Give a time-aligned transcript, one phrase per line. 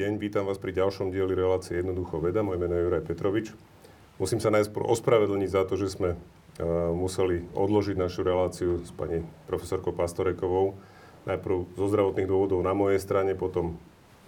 [0.00, 2.40] deň, vítam vás pri ďalšom dieli relácie Jednoducho veda.
[2.40, 3.52] Moje meno je Juraj Petrovič.
[4.16, 9.20] Musím sa najskôr ospravedlniť za to, že sme uh, museli odložiť našu reláciu s pani
[9.44, 10.80] profesorkou Pastorekovou.
[11.28, 13.76] Najprv zo zdravotných dôvodov na mojej strane, potom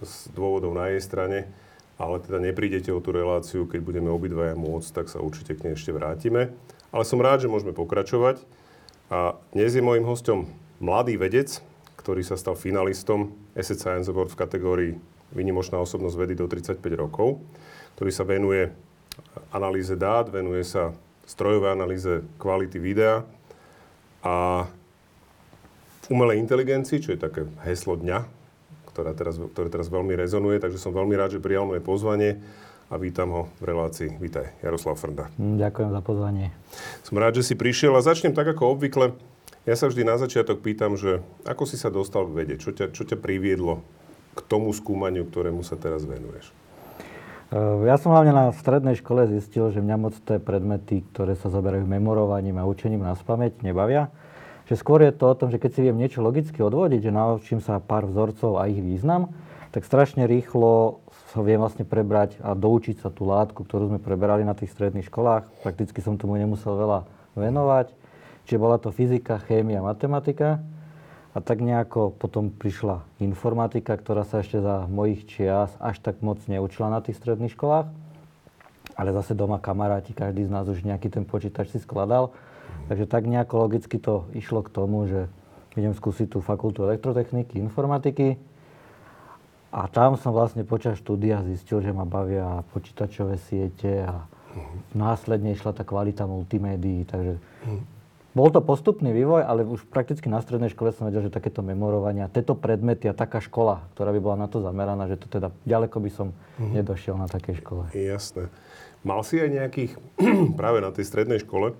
[0.05, 1.49] z dôvodov na jej strane.
[1.97, 5.73] Ale teda neprídete o tú reláciu, keď budeme obidvaja môcť, tak sa určite k nej
[5.73, 6.53] ešte vrátime.
[6.93, 8.45] Ale som rád, že môžeme pokračovať.
[9.09, 11.65] A dnes je môjim hostom mladý vedec,
[11.97, 14.93] ktorý sa stal finalistom Asset Science Award v kategórii
[15.33, 17.41] Vynimočná osobnosť vedy do 35 rokov,
[17.97, 18.69] ktorý sa venuje
[19.49, 20.93] analýze dát, venuje sa
[21.25, 23.25] strojovej analýze kvality videa
[24.21, 24.65] a
[26.09, 28.25] umelej inteligencii, čo je také heslo dňa,
[28.93, 32.37] ktoré teraz, ktoré teraz veľmi rezonuje, takže som veľmi rád, že prijal moje pozvanie
[32.93, 34.21] a vítam ho v relácii.
[34.21, 35.33] Vítaj, Jaroslav Frnda.
[35.39, 36.53] Ďakujem za pozvanie.
[37.01, 39.17] Som rád, že si prišiel a začnem tak ako obvykle.
[39.63, 42.55] Ja sa vždy na začiatok pýtam, že ako si sa dostal k vede?
[42.59, 43.79] Čo ťa, čo ťa priviedlo
[44.33, 46.49] k tomu skúmaniu, ktorému sa teraz venuješ?
[47.53, 51.53] Eh, ja som hlavne na strednej škole zistil, že mňa moc tie predmety, ktoré sa
[51.53, 54.09] zaberajú memorovaním a učením na spameť, nebavia.
[54.71, 57.59] Že skôr je to o tom, že keď si viem niečo logicky odvodiť, že naučím
[57.59, 59.35] sa pár vzorcov a ich význam,
[59.75, 61.03] tak strašne rýchlo
[61.33, 65.09] sa viem vlastne prebrať a doučiť sa tú látku, ktorú sme preberali na tých stredných
[65.09, 65.49] školách.
[65.65, 68.03] Prakticky som tomu nemusel veľa venovať
[68.43, 70.59] Čiže bola to fyzika, chémia, matematika.
[71.33, 76.37] A tak nejako potom prišla informatika, ktorá sa ešte za mojich čias až tak moc
[76.45, 77.89] neučila na tých stredných školách.
[78.93, 82.29] Ale zase doma kamaráti, každý z nás už nejaký ten počítač si skladal.
[82.85, 85.25] Takže tak nejako logicky to išlo k tomu, že
[85.73, 88.37] idem skúsiť tú fakultu elektrotechniky, informatiky.
[89.73, 94.29] A tam som vlastne počas štúdia zistil, že ma bavia počítačové siete a
[94.93, 97.09] následne išla tá kvalita multimédií.
[97.09, 97.41] Takže
[98.33, 102.33] bol to postupný vývoj, ale už prakticky na strednej škole som vedel, že takéto memorovania,
[102.33, 106.01] tieto predmety a taká škola, ktorá by bola na to zameraná, že to teda ďaleko
[106.01, 106.73] by som mm-hmm.
[106.81, 107.93] nedošiel na takej škole.
[107.93, 108.49] Jasné.
[109.05, 109.91] Mal si aj nejakých,
[110.59, 111.77] práve na tej strednej škole,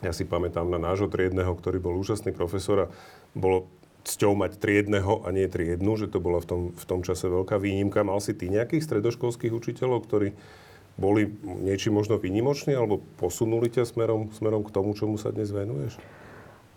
[0.00, 2.90] ja si pamätám na nášho triedného, ktorý bol úžasný profesor a
[3.36, 3.68] bolo
[4.04, 7.60] cťou mať triedného a nie triednu, že to bola v tom, v tom čase veľká
[7.60, 8.00] výnimka.
[8.00, 10.32] Mal si ty nejakých stredoškolských učiteľov, ktorí
[11.00, 15.96] boli niečím možno vynimoční alebo posunuli ťa smerom, smerom k tomu, čomu sa dnes venuješ?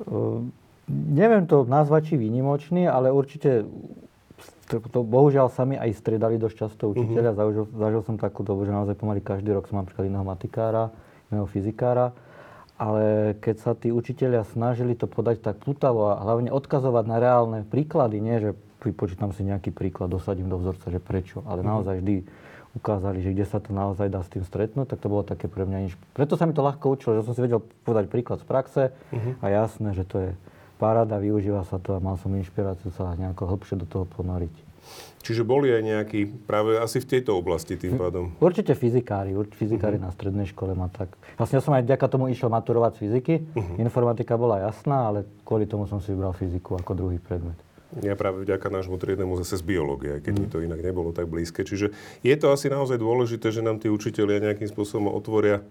[0.07, 0.47] Uh,
[0.87, 3.67] neviem to nazvať či výnimočný, ale určite
[4.71, 7.35] to, to bohužiaľ sami aj striedali dosť často učiteľa.
[7.35, 7.39] Uh-huh.
[7.43, 10.89] Zažil, zažil som takú dobu, že naozaj pomaly každý rok som napríklad iného matikára,
[11.29, 12.15] iného fyzikára.
[12.79, 17.59] Ale keď sa tí učiteľia snažili to podať tak putavo a hlavne odkazovať na reálne
[17.69, 18.49] príklady, nie že
[18.81, 21.71] vypočítam si nejaký príklad, dosadím do vzorca, že prečo, ale uh-huh.
[21.79, 22.15] naozaj vždy
[22.73, 25.63] ukázali, že kde sa to naozaj dá s tým stretnúť, tak to bolo také pre
[25.65, 25.93] mňa nič.
[26.17, 29.33] Preto sa mi to ľahko učilo, že som si vedel povedať príklad z praxe uh-huh.
[29.41, 30.29] a jasné, že to je
[30.81, 34.73] paráda, využíva sa to a mal som inšpiráciu sa nejako hlbšie do toho ponoriť.
[35.23, 38.35] Čiže boli aj nejakí, práve asi v tejto oblasti tým pádom?
[38.43, 39.31] Určite fyzikári.
[39.31, 40.11] Určite fyzikári uh-huh.
[40.11, 41.15] na strednej škole ma tak...
[41.39, 43.33] Vlastne ja som aj vďaka tomu išiel maturovať z fyziky.
[43.39, 43.79] Uh-huh.
[43.79, 47.55] Informatika bola jasná, ale kvôli tomu som si vybral fyziku ako druhý predmet.
[48.01, 50.39] Ja práve vďaka nášmu triednemu zase z biológie, keď mm.
[50.41, 51.61] mi to inak nebolo tak blízke.
[51.61, 51.93] Čiže
[52.25, 55.61] je to asi naozaj dôležité, že nám tí učitelia nejakým spôsobom otvoria,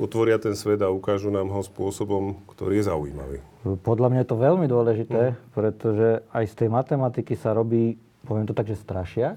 [0.00, 3.38] otvoria ten svet a ukážu nám ho spôsobom, ktorý je zaujímavý.
[3.84, 5.36] Podľa mňa je to veľmi dôležité, mm.
[5.52, 9.36] pretože aj z tej matematiky sa robí, poviem to tak, že strašiak.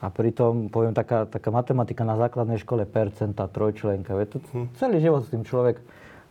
[0.00, 4.16] A pritom, poviem, taká, taká matematika na základnej škole, percenta, trojčlenka.
[4.16, 4.66] Je to mm.
[4.80, 5.76] celý život s tým človek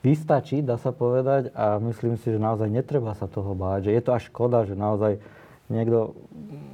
[0.01, 4.01] vystačí, dá sa povedať, a myslím si, že naozaj netreba sa toho báť, že je
[4.03, 5.19] to až škoda, že naozaj
[5.69, 6.17] niekto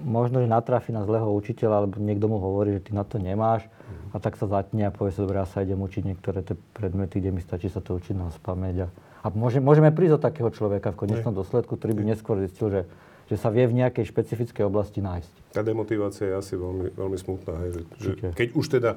[0.06, 3.68] možno, že natrafi na zlého učiteľa, alebo niekto mu hovorí, že ty na to nemáš
[4.16, 7.20] a tak sa zatne a povie sa, dobre, ja sa idem učiť niektoré tie predmety,
[7.20, 8.76] kde mi stačí sa to učiť na spameť.
[8.86, 8.88] A,
[9.22, 12.82] a môže, môžeme prísť od takého človeka v konečnom dôsledku, ktorý by neskôr zistil, že
[13.26, 15.34] že sa vie v nejakej špecifickej oblasti nájsť.
[15.58, 17.54] Tá demotivácia je asi veľmi, veľmi smutná.
[17.66, 18.92] Hej, že, že keď už teda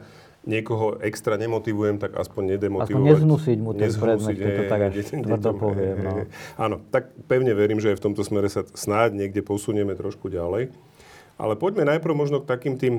[0.44, 3.04] niekoho extra nemotivujem, tak aspoň nedemotivovať.
[3.04, 5.96] Aspoň neznusiť mu ten predmet, keď to tak až tvrdo poviem.
[6.04, 6.12] No.
[6.60, 10.72] Áno, tak pevne verím, že aj v tomto smere sa snáď niekde posunieme trošku ďalej.
[11.38, 12.94] Ale poďme najprv možno k takým tým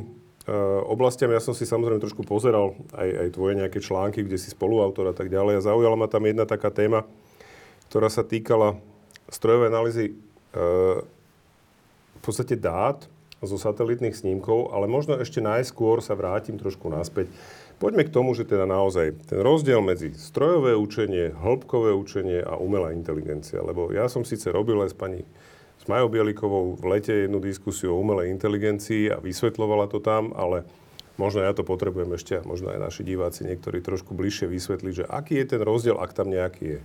[0.49, 1.29] uh, oblastiam.
[1.29, 5.15] Ja som si samozrejme trošku pozeral aj, aj tvoje nejaké články, kde si spoluautor a
[5.15, 5.59] tak ďalej.
[5.59, 7.03] A zaujala ma tam jedna taká téma,
[7.91, 8.79] ktorá sa týkala
[9.27, 10.05] strojovej analýzy
[10.49, 11.05] v
[12.29, 13.09] podstate dát
[13.41, 17.31] zo satelitných snímkov, ale možno ešte najskôr sa vrátim trošku naspäť.
[17.79, 22.91] Poďme k tomu, že teda naozaj ten rozdiel medzi strojové učenie, hĺbkové učenie a umelá
[22.91, 23.63] inteligencia.
[23.63, 25.21] Lebo ja som síce robil aj s pani
[25.79, 30.67] s Majou Bielikovou v lete jednu diskusiu o umelej inteligencii a vysvetlovala to tam, ale
[31.15, 35.39] možno ja to potrebujem ešte, možno aj naši diváci niektorí trošku bližšie vysvetliť, že aký
[35.39, 36.81] je ten rozdiel, ak tam nejaký je.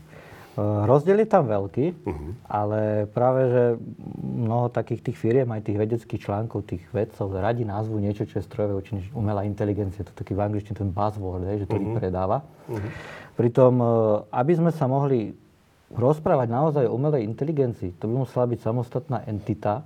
[0.63, 2.31] Rozdiel je tam veľký, uh-huh.
[2.47, 3.63] ale práve, že
[4.23, 8.47] mnoho takých tých firiem, aj tých vedeckých článkov, tých vedcov, radi názvu niečo, čo je
[8.47, 11.99] strojové učenie, umelá inteligencia, to taký v angličtine ten buzzword, že to uh-huh.
[11.99, 12.47] predáva.
[12.71, 12.79] Uh-huh.
[13.35, 13.87] Pritom, e,
[14.31, 15.35] aby sme sa mohli
[15.91, 19.83] rozprávať naozaj o umelej inteligencii, to by musela byť samostatná entita,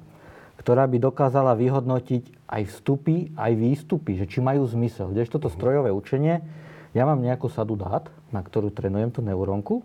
[0.61, 5.17] ktorá by dokázala vyhodnotiť aj vstupy, aj výstupy, že či majú zmysel.
[5.17, 6.45] Kdežto toto strojové učenie,
[6.93, 9.81] ja mám nejakú sadu dát, na ktorú trénujem tú neurónku,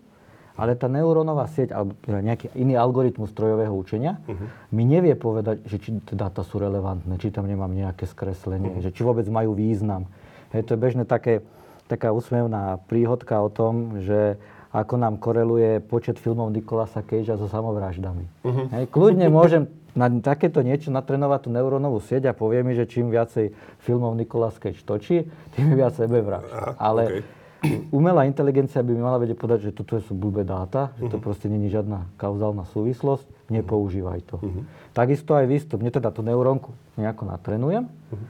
[0.54, 4.70] ale tá neurónová sieť alebo teda nejaký iný algoritmus strojového učenia uh-huh.
[4.70, 8.84] mi nevie povedať, že či tie dáta sú relevantné, či tam nemám nejaké skreslenie, uh-huh.
[8.86, 10.06] že či vôbec majú význam.
[10.54, 11.42] Hej, to je bežne také,
[11.90, 14.38] taká úsmevná príhodka o tom, že
[14.70, 18.26] ako nám koreluje počet filmov Nikolasa Cagea so samovraždami.
[18.46, 18.66] Uh-huh.
[18.70, 23.10] Hej, kľudne môžem na takéto niečo natrénovať tú neurónovú sieť a povie mi, že čím
[23.10, 26.78] viacej filmov Nicolas Cage točí, tým viac sebevražd.
[26.78, 27.42] Ale okay
[27.90, 31.24] umelá inteligencia by mala vedieť povedať, že toto sú blbé dáta, že to mhm.
[31.24, 34.36] proste není žiadna kauzálna súvislosť, nepoužívaj to.
[34.40, 34.64] Uh-huh.
[34.96, 35.84] Takisto aj výstup.
[35.84, 38.26] Mne teda tú neurónku nejako natrenujem, uh-huh.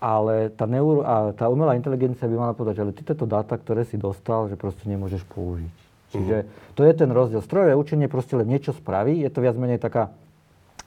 [0.00, 3.56] ale tá, neuro, a tá umelá inteligencia by mala povedať, že ale ty tieto dáta,
[3.56, 5.76] ktoré si dostal, že proste nemôžeš použiť.
[6.12, 6.76] Čiže uh-huh.
[6.76, 7.40] to je ten rozdiel.
[7.40, 10.12] Strojové učenie proste len niečo spraví, je to viac menej taká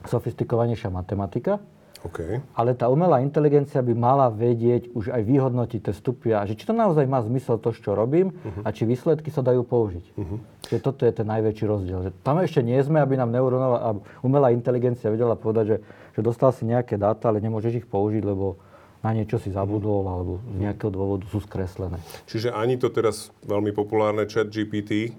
[0.06, 1.58] sofistikovanejšia matematika,
[2.06, 2.38] Okay.
[2.54, 6.62] Ale tá umelá inteligencia by mala vedieť už aj vyhodnotiť tie stupy a že či
[6.62, 8.62] to naozaj má zmysel to, čo robím uh-huh.
[8.62, 10.04] a či výsledky sa dajú použiť.
[10.14, 10.38] Uh-huh.
[10.70, 11.98] Čiže toto je ten najväčší rozdiel.
[12.06, 15.76] Že tam ešte nie sme, aby nám neurónová umelá inteligencia vedela povedať, že,
[16.14, 18.62] že dostal si nejaké dáta, ale nemôžeš ich použiť, lebo
[19.02, 20.14] na niečo si zabudol uh-huh.
[20.14, 21.98] alebo z nejakého dôvodu sú skreslené.
[22.30, 25.18] Čiže ani to teraz veľmi populárne chat GPT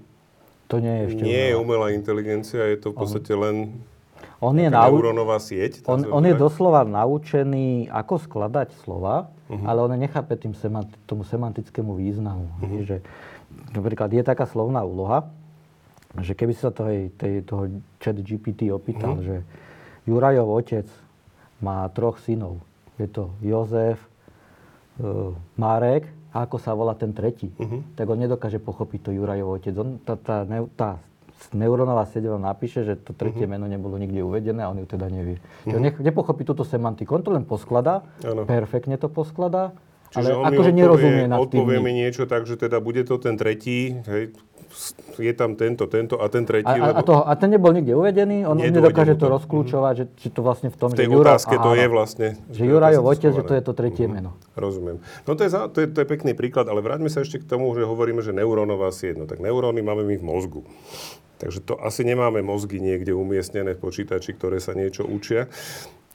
[0.70, 3.74] to nie je ešte nie je umelá inteligencia, je to v podstate len
[4.40, 4.88] on je, nau...
[4.88, 5.84] neurónová sieť?
[5.84, 9.68] On, on je doslova naučený, ako skladať slova, uh-huh.
[9.68, 12.48] ale on nechápe tým semant- tomu semantickému významu.
[12.48, 12.88] Uh-huh.
[12.88, 12.98] Že,
[13.76, 15.28] napríklad je taká slovná úloha,
[16.24, 19.28] že keby sa toho, tej, toho chat GPT opýtal, uh-huh.
[19.28, 19.36] že
[20.08, 20.88] Jurajov otec
[21.60, 22.64] má troch synov.
[22.96, 24.00] Je to Jozef,
[25.04, 27.52] uh, Marek a ako sa volá ten tretí.
[27.60, 27.84] Uh-huh.
[28.00, 29.76] Tak on nedokáže pochopiť to Jurajov otec.
[29.76, 30.48] On, tá, tá,
[30.80, 31.04] tá
[31.56, 33.56] neurónová sieť vám napíše, že to tretie uh-huh.
[33.56, 35.40] meno nebolo nikde uvedené a on ju teda nevie.
[35.40, 35.80] Uh-huh.
[35.80, 37.16] nech, nepochopí túto semantiku.
[37.16, 38.44] On to len poskladá, ano.
[38.44, 39.72] perfektne to poskladá,
[40.10, 41.62] Čiže ale akože nerozumie nad tým.
[41.62, 44.34] Odpovie mi niečo tak, že teda bude to ten tretí, hej,
[45.22, 46.66] je tam tento, tento a ten tretí.
[46.66, 50.42] A, a, to, a ten nebol nikde uvedený, on nedokáže to rozklúčovať, že, že to
[50.42, 52.28] vlastne v tom, v tej že Jura, otázke aha, to je vlastne.
[52.50, 54.30] Že Jurajov otec, že to je to tretie mm, meno.
[54.58, 54.98] Rozumiem.
[55.26, 57.70] No to je, to, je, to je pekný príklad, ale vráťme sa ešte k tomu,
[57.78, 59.22] že hovoríme, že neurónová sieť.
[59.22, 60.62] No tak neuróny máme my v mozgu.
[61.40, 65.48] Takže to asi nemáme mozgy niekde umiestnené v počítači, ktoré sa niečo učia.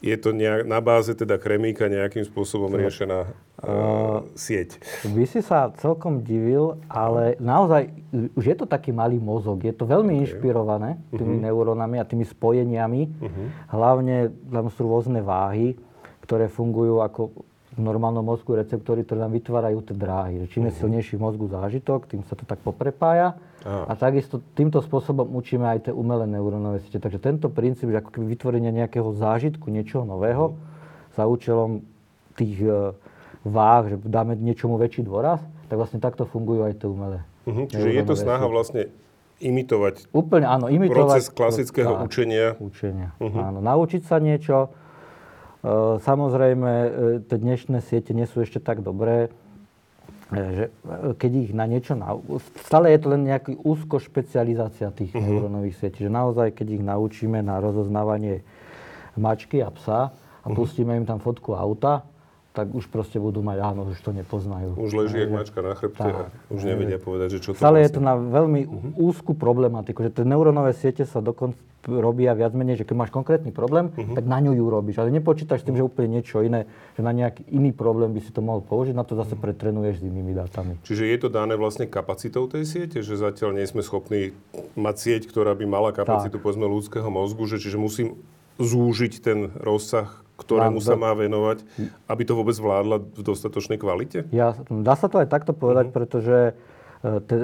[0.05, 4.76] Je to nejak, na báze teda kremíka nejakým spôsobom riešená uh, sieť.
[5.09, 7.88] By si sa celkom divil, ale naozaj
[8.37, 9.65] už je to taký malý mozog.
[9.65, 10.29] Je to veľmi okay.
[10.29, 11.47] inšpirované tými uh-huh.
[11.49, 13.03] neurónami a tými spojeniami.
[13.17, 13.47] Uh-huh.
[13.73, 15.73] Hlavne tam sú rôzne váhy,
[16.20, 17.32] ktoré fungujú ako
[17.75, 20.47] v normálnom mozgu receptory, ktoré nám vytvárajú tie dráhy.
[20.47, 20.79] Čím je mhm.
[20.79, 23.35] silnejší v mozgu zážitok, tým sa to tak poprepája.
[23.65, 23.88] A.
[23.88, 27.00] a takisto týmto spôsobom učíme aj tie umelé neurónové siete.
[27.00, 30.53] Takže tento princíp, že ako keby vytvorenie nejakého zážitku, niečoho nového,
[31.17, 31.81] za účelom
[32.37, 32.93] tých e,
[33.47, 35.41] váh, že dáme niečomu väčší dôraz,
[35.73, 37.25] tak vlastne takto fungujú aj tie umelé.
[37.49, 37.65] Uh-huh.
[37.65, 38.93] Čiže je to snaha vlastne
[39.41, 42.46] imitovať Úplne, áno, imitovať proces klasického tak, učenia.
[42.60, 43.49] Učenia, uh-huh.
[43.49, 43.58] áno.
[43.65, 44.72] Naučiť sa niečo,
[46.05, 46.73] samozrejme,
[47.25, 49.33] tie dnešné siete nie sú ešte tak dobré,
[50.31, 50.65] eh, že
[51.17, 51.97] keď ich na niečo...
[51.97, 52.21] Na...
[52.69, 55.25] Stále je to len nejaký úzko špecializácia tých uh-huh.
[55.25, 56.05] neurónových sietí.
[56.05, 58.44] Že naozaj, keď ich naučíme na rozoznávanie
[59.17, 60.53] mačky a psa a uh-huh.
[60.53, 62.05] pustíme im tam fotku auta,
[62.55, 64.79] tak už proste budú mať, áno, už to nepoznajú.
[64.79, 67.91] Už leží jak mačka na chrbte a už nevedia povedať, že čo to Stále vlastne.
[67.91, 69.11] je to na veľmi uh-huh.
[69.11, 73.51] úzku problematiku, že tie neurónové siete sa dokonca robia viac menej, že keď máš konkrétny
[73.51, 74.15] problém, uh-huh.
[74.15, 75.03] tak na ňu ju robíš.
[75.03, 78.31] Ale nepočítaš s tým, že úplne niečo iné, že na nejaký iný problém by si
[78.31, 80.79] to mohol použiť, na to zase pretrenuješ s inými dátami.
[80.87, 84.31] Čiže je to dané vlastne kapacitou tej siete, že zatiaľ nie sme schopní
[84.79, 86.43] mať sieť, ktorá by mala kapacitu, tak.
[86.46, 88.17] povedzme, ľudského mozgu, že čiže musím
[88.63, 91.65] zúžiť ten rozsah ktorému sa má venovať,
[92.05, 94.29] aby to vôbec vládla v dostatočnej kvalite?
[94.31, 95.96] Ja, dá sa to aj takto povedať, uh-huh.
[95.96, 96.36] pretože
[97.01, 97.36] e, te,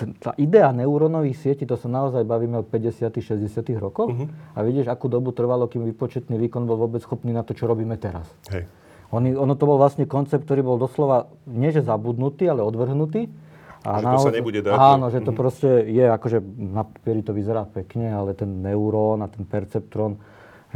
[0.00, 3.44] te, tá idea neurónových sietí, to sa naozaj bavíme od 50 60
[3.76, 4.56] rokov uh-huh.
[4.56, 8.00] a vidíš, akú dobu trvalo, kým výpočetný výkon bol vôbec schopný na to, čo robíme
[8.00, 8.26] teraz.
[8.48, 8.64] Hej.
[9.14, 13.30] On, ono to bol vlastne koncept, ktorý bol doslova, nie že zabudnutý, ale odvrhnutý.
[13.86, 14.74] A že naozaj, to sa nebude dať.
[14.74, 15.38] Áno, že to uh-huh.
[15.46, 20.18] proste je, akože na papieri to vyzerá pekne, ale ten neurón a ten perceptrón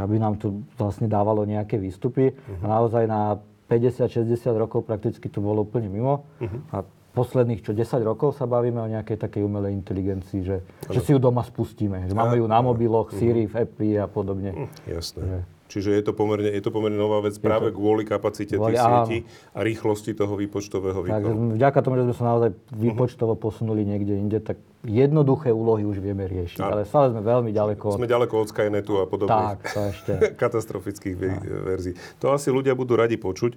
[0.00, 2.32] aby nám to vlastne dávalo nejaké výstupy.
[2.32, 2.64] Uh-huh.
[2.64, 3.38] A naozaj na
[3.70, 4.26] 50-60
[4.56, 6.26] rokov prakticky to bolo úplne mimo.
[6.42, 6.60] Uh-huh.
[6.74, 6.76] A
[7.10, 11.18] posledných čo 10 rokov sa bavíme o nejakej takej umelej inteligencii, že, že si ju
[11.18, 12.06] doma spustíme.
[12.06, 14.70] Že máme ju na mobiloch, Siri, v Appy a podobne.
[14.86, 15.22] Jasné.
[15.22, 15.38] Že...
[15.70, 17.78] Čiže je to pomerne, je to pomerne nová vec práve to...
[17.78, 19.18] kvôli kapacite kvôli, tých sietí
[19.54, 21.54] a rýchlosti toho výpočtového výkonu.
[21.54, 26.00] Takže vďaka tomu, že sme sa naozaj výpočtovo posunuli niekde inde, tak jednoduché úlohy už
[26.00, 26.60] vieme riešiť.
[26.64, 26.72] A...
[26.72, 28.00] Ale stále sme veľmi ďaleko.
[28.00, 30.12] Sme ďaleko od Skynetu a podobných tak, to ešte.
[30.42, 31.44] katastrofických tak.
[31.44, 31.94] verzií.
[32.24, 33.52] To asi ľudia budú radi počuť.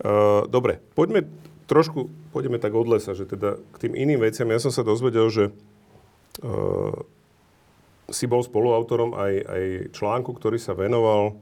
[0.00, 1.28] Uh, dobre, poďme
[1.68, 4.48] trošku, pôjdeme tak od lesa, že teda k tým iným veciam.
[4.48, 5.44] Ja som sa dozvedel, že
[6.40, 6.96] uh,
[8.08, 11.36] si bol spoluautorom aj, aj článku, ktorý sa venoval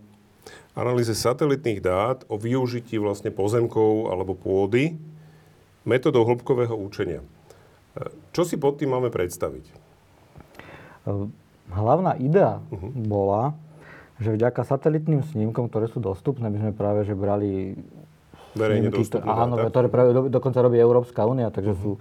[0.75, 4.99] analýze satelitných dát o využití vlastne pozemkov alebo pôdy
[5.83, 7.23] metodou hĺbkového účenia.
[8.31, 9.65] Čo si pod tým máme predstaviť?
[11.71, 12.91] Hlavná idea uh-huh.
[13.07, 13.55] bola,
[14.23, 17.79] že vďaka satelitným snímkom, ktoré sú dostupné, my sme práve že brali
[18.55, 21.83] verejne dostupné Áno, ktoré práve do, dokonca robí Európska únia, takže uh-huh.
[21.83, 21.93] sú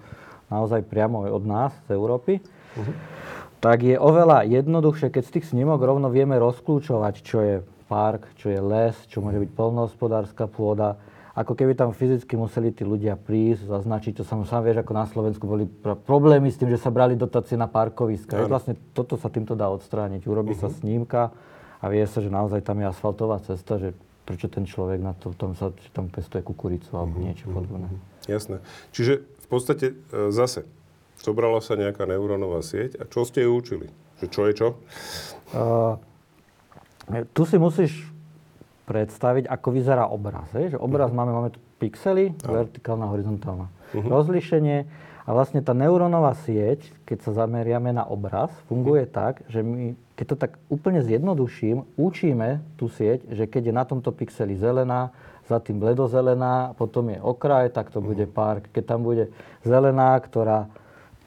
[0.50, 2.42] naozaj priamo od nás, z Európy.
[2.42, 2.94] Uh-huh.
[3.60, 7.56] Tak je oveľa jednoduchšie, keď z tých snímok rovno vieme rozklúčovať, čo je
[7.90, 10.96] park, čo je les, čo môže byť polnohospodárska pôda.
[11.40, 15.08] Ako keby tam fyzicky museli tí ľudia prísť, zaznačiť, to sám, sám vieš, ako na
[15.08, 15.64] Slovensku boli
[16.04, 18.36] problémy s tým, že sa brali dotácie na parkoviska.
[18.36, 18.44] Ja.
[18.44, 20.28] Vlastne toto sa týmto dá odstrániť.
[20.28, 20.68] Urobí uh-huh.
[20.68, 20.76] sa mhm.
[20.84, 21.22] snímka
[21.80, 23.96] a vie sa, že naozaj tam je asfaltová cesta, že
[24.28, 27.28] prečo ten človek na to, tom sa, tam pestuje kukuricu alebo uh-huh.
[27.32, 27.88] niečo podobné.
[28.28, 28.60] Jasné.
[28.92, 30.68] Čiže v podstate e, zase,
[31.24, 33.88] zobrala sa nejaká neurónová sieť a čo ste ju učili?
[34.20, 34.68] Že čo je čo?
[35.56, 35.96] Uh,
[37.32, 38.09] tu si musíš
[38.90, 40.50] predstaviť, ako vyzerá obraz.
[40.58, 40.74] Je?
[40.74, 41.22] Že obraz uh-huh.
[41.22, 42.66] máme, máme tu pixely, uh-huh.
[42.66, 43.70] vertikálna, horizontálna.
[43.70, 44.02] Uh-huh.
[44.10, 44.90] Rozlíšenie
[45.24, 49.14] a vlastne tá neurónová sieť, keď sa zameriame na obraz, funguje uh-huh.
[49.14, 53.86] tak, že my, keď to tak úplne zjednoduším, učíme tú sieť, že keď je na
[53.86, 55.14] tomto pixeli zelená,
[55.50, 58.10] za tým bledozelená, potom je okraj, tak to uh-huh.
[58.14, 58.70] bude park.
[58.74, 59.34] Keď tam bude
[59.66, 60.70] zelená, ktorá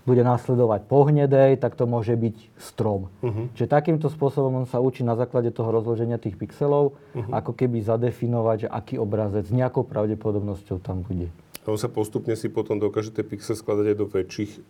[0.03, 3.07] bude následovať po hnedej, tak to môže byť strom.
[3.23, 3.47] Uh-huh.
[3.55, 7.31] Čiže takýmto spôsobom on sa učí na základe toho rozloženia tých pixelov, uh-huh.
[7.31, 11.31] ako keby zadefinovať, že aký obrazec s nejakou pravdepodobnosťou tam bude.
[11.63, 14.61] A on sa postupne si potom dokáže tie pixel skladať aj do väčších e,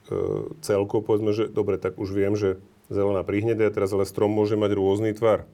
[0.60, 1.08] celkov.
[1.08, 2.60] Povedzme, že dobre, tak už viem, že
[2.92, 5.48] zelená prihnede, a teraz ale strom môže mať rôzny tvar.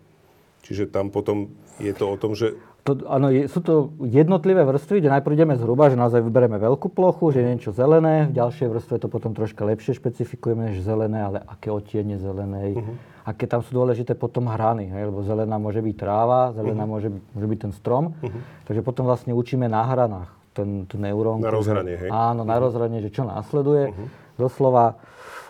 [0.67, 2.59] Čiže tam potom je to o tom, že
[2.89, 7.37] to, áno, sú to jednotlivé vrstvy, kde najprv ideme zhruba, že naozaj vyberieme veľkú plochu,
[7.37, 11.39] že je niečo zelené, v ďalšej vrstve to potom troška lepšie špecifikujeme než zelené, ale
[11.45, 12.97] aké otiene zelenej, uh-huh.
[13.29, 16.97] aké tam sú dôležité potom hrany, hej, lebo zelená môže byť tráva, zelená uh-huh.
[16.97, 18.41] môže, môže byť ten strom, uh-huh.
[18.65, 21.45] takže potom vlastne učíme na hranách ten, ten neurón.
[21.45, 22.09] Na rozhranie, hej?
[22.09, 23.93] Áno, na rozhranie, že čo následuje.
[23.93, 24.09] Uh-huh.
[24.49, 24.97] Doslova,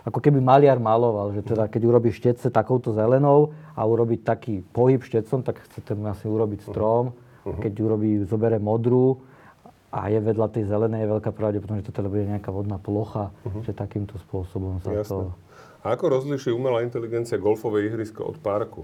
[0.03, 5.01] ako keby maliar maloval, že teda keď urobí štece takouto zelenou a urobiť taký pohyb
[5.01, 7.13] štecom, tak chce ten asi urobiť strom.
[7.13, 7.61] Uh-huh Uh-huh.
[7.61, 9.19] Keď urobí, zobere modrú
[9.89, 13.33] a je vedľa tej zelenej, je veľká pravdepodobnosť, že to teda bude nejaká vodná plocha,
[13.43, 13.63] uh-huh.
[13.65, 15.09] že takýmto spôsobom sa Jasne.
[15.09, 15.17] to...
[15.79, 18.83] A ako rozliší umelá inteligencia golfové ihrisko od parku?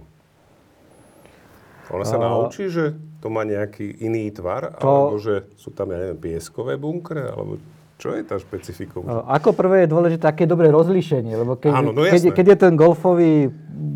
[1.94, 4.74] Ona sa uh, naučí, že to má nejaký iný tvar?
[4.82, 4.88] To...
[4.88, 7.22] Alebo že sú tam, ja neviem, pieskové bunkre?
[7.30, 7.62] Alebo
[7.96, 9.08] čo je tá špecifikum?
[9.08, 12.46] Uh, ako prvé je dôležité, aké je dobré rozlíšenie, lebo keď, Áno, no keď, keď
[12.52, 13.48] je ten golfový,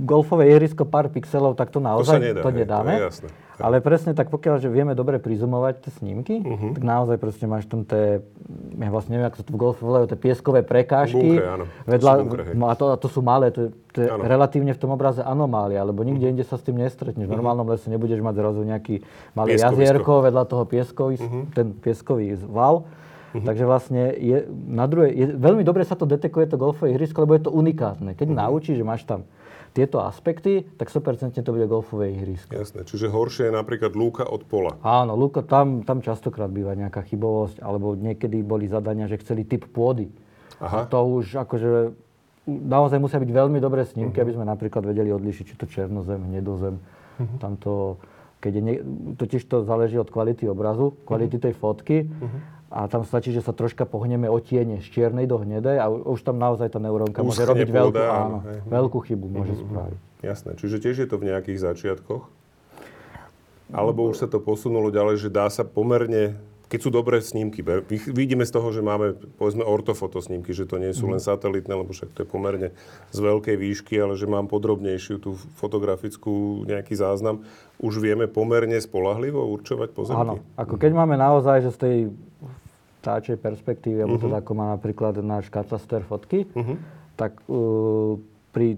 [0.08, 2.92] golfové ihrisko pár pixelov, tak to naozaj to, nedá, to nedáme.
[2.96, 3.30] Hej, to jasné.
[3.60, 6.80] Ale presne tak, pokiaľ že vieme dobre prizumovať tie snímky, uh-huh.
[6.80, 8.24] tak naozaj proste máš tam tie,
[8.80, 11.20] ja vlastne neviem, ako sa to v golfe volajú, tie pieskové prekážky.
[11.20, 11.66] Bunkre, áno.
[11.84, 14.96] Vedľa, bunkre, no a, to, a to sú malé, to, to je relatívne v tom
[14.96, 16.40] obraze anomália, lebo nikde uh-huh.
[16.40, 17.28] inde sa s tým nestretneš.
[17.28, 19.04] V normálnom lese nebudeš mať zrazu nejaký
[19.36, 21.52] malý jazierko vedľa toho pieskový, uh-huh.
[21.52, 22.88] ten pieskový val.
[23.30, 23.46] Uh-huh.
[23.46, 27.38] Takže vlastne je, na druhej, je, veľmi dobre sa to detekuje to golfové ihrisko, lebo
[27.38, 28.18] je to unikátne.
[28.18, 28.42] Keď uh-huh.
[28.42, 29.30] naučíš, že máš tam
[29.70, 32.58] tieto aspekty, tak 100% to bude golfové ihrisko.
[32.58, 34.82] Jasné, čiže horšie je napríklad lúka od pola.
[34.82, 39.70] Áno, lúka, tam, tam častokrát býva nejaká chybovosť, alebo niekedy boli zadania, že chceli typ
[39.70, 40.10] pôdy.
[40.58, 40.84] Aha.
[40.84, 41.94] A to už akože
[42.50, 44.26] naozaj musia byť veľmi dobré snímky, uh-huh.
[44.26, 46.82] aby sme napríklad vedeli odlišiť, či to černozem, hnedozem.
[46.82, 47.38] Uh-huh.
[47.38, 48.02] Tamto,
[48.42, 48.62] keď je,
[49.22, 51.46] totiž to záleží od kvality obrazu, kvality uh-huh.
[51.46, 51.98] tej fotky.
[52.10, 55.90] Uh-huh a tam stačí, že sa troška pohneme o tiene z čiernej do hnedej a
[55.90, 58.60] už tam naozaj tá neurónka môže robiť veľkú, áno, hej.
[58.70, 59.70] veľkú chybu, môže mm-hmm.
[59.74, 60.00] spraviť.
[60.22, 62.30] Jasné, čiže tiež je to v nejakých začiatkoch?
[63.70, 66.38] Alebo už sa to posunulo ďalej, že dá sa pomerne,
[66.70, 71.10] keď sú dobré snímky, vidíme z toho, že máme povedzme ortofotosnímky, že to nie sú
[71.10, 71.28] len mhm.
[71.28, 72.70] satelitné, lebo však to je pomerne
[73.10, 77.42] z veľkej výšky, ale že mám podrobnejšiu tú fotografickú nejaký záznam,
[77.82, 80.22] už vieme pomerne spolahlivo určovať pozemky?
[80.22, 81.98] Áno, ako keď máme naozaj, že z tej
[83.02, 84.28] vtáčej perspektívy, alebo uh-huh.
[84.30, 86.76] teda ako má napríklad náš kataster fotky, uh-huh.
[87.16, 88.20] tak uh,
[88.52, 88.78] pri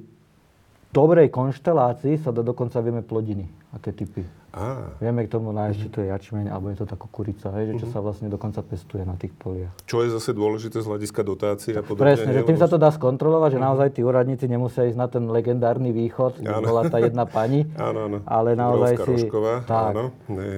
[0.93, 4.40] dobrej konštelácii sa do, dokonca vieme plodiny a tie typy.
[4.51, 7.71] Á, Vieme k tomu nájsť, či to je jačmeň, alebo je to tá kukurica, hej,
[7.71, 9.71] že čo sa vlastne dokonca pestuje na tých poliach.
[9.83, 12.11] čo je zase dôležité z hľadiska dotácie a podobne.
[12.11, 15.23] Presne, že tým sa to dá skontrolovať, že naozaj tí úradníci nemusia ísť na ten
[15.25, 16.67] legendárny východ, kde Áno.
[16.67, 18.17] bola tá jedna pani, Áno, áno.
[18.23, 19.11] ale naozaj Obrovská si...
[19.23, 20.05] Rožková, tak, áno.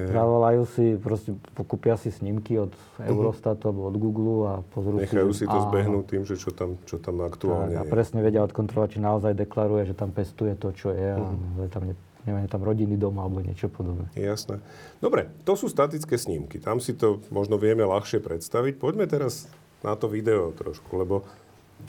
[0.09, 5.05] Zavolajú si, proste pokúpia si snímky od Eurostatu alebo od Google a pozrú Mhm.
[5.05, 5.65] Nechajú si to áno.
[5.67, 7.91] zbehnúť tým, že čo tam, čo tam aktuálne Tak, a je.
[7.91, 11.37] presne vedia odkontrolovať, či naozaj deklaruje, že tam pestuje to, čo je a Mhm.
[11.59, 14.07] že tam, ne, neviem, tam rodinný dom alebo niečo podobné.
[14.15, 14.63] Jasné.
[15.03, 16.59] Dobre, to sú statické snímky.
[16.59, 18.79] Tam si to možno vieme ľahšie predstaviť.
[18.79, 19.51] Poďme teraz
[19.83, 21.27] na to video trošku, lebo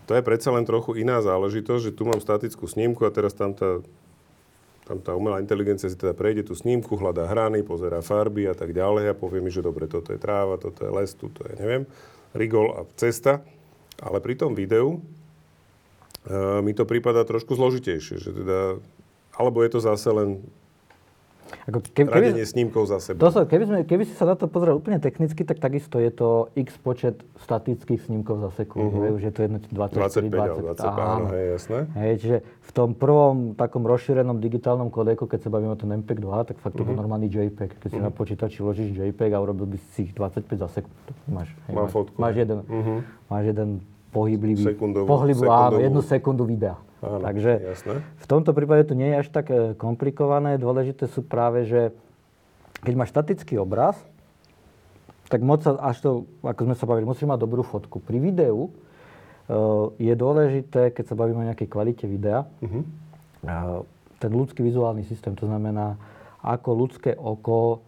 [0.04, 3.54] to je predsa len trochu iná záležitosť, že tu mám statickú snímku a teraz tam
[3.54, 3.78] tá,
[4.84, 8.74] tam tá umelá inteligencia si teda prejde tú snímku, hľadá hrany, pozerá farby a tak
[8.74, 11.86] ďalej a povie mi, že dobre, toto je tráva, toto je les, toto je, neviem,
[12.34, 13.46] rigol a cesta.
[14.02, 14.98] Ale pri tom videu
[16.26, 18.82] e, mi to prípada trošku zložitejšie, že teda,
[19.34, 20.42] alebo je to zase len
[21.64, 23.20] Ako keby, radenie snímkov za sebou.
[23.20, 26.10] to sa, keby, sme, keby si sa na to pozrel úplne technicky, tak takisto je
[26.10, 28.90] to x počet statických snímkov za sekundu.
[28.92, 29.14] Uh-huh.
[29.14, 31.78] Už je to jedno 24, 25 alebo 20, áno, hej, jasné.
[31.94, 36.18] Hej, čiže v tom prvom takom rozšírenom digitálnom kodeku, keď sa bavíme o tom MPEG
[36.18, 36.96] 2, tak fakt to Mhm.
[36.96, 37.70] normálny JPEG.
[37.78, 41.48] Keď si na počítači ložíš JPEG a urobil by si ich 25 za sekundu, máš,
[41.62, 42.16] hej, Mám máš, fotku.
[42.18, 42.94] máš, jeden, Mhm.
[43.26, 43.68] máš jeden
[44.14, 45.83] pohyblivý, Sekundovú- pohyblivú, áno, sekundovú.
[45.83, 46.76] jednu sekundu videa.
[47.02, 47.94] Áno, Takže jasné.
[48.00, 50.56] v tomto prípade to nie je až tak e, komplikované.
[50.56, 51.90] Dôležité sú práve, že
[52.80, 53.99] keď máš statický obraz,
[55.26, 57.99] tak moc sa, až to, ako sme sa bavili, musíš mať dobrú fotku.
[57.99, 58.71] Pri videu e,
[59.99, 62.78] je dôležité, keď sa bavíme o nejakej kvalite videa, e,
[64.16, 66.00] ten ľudský vizuálny systém, to znamená,
[66.40, 67.85] ako ľudské oko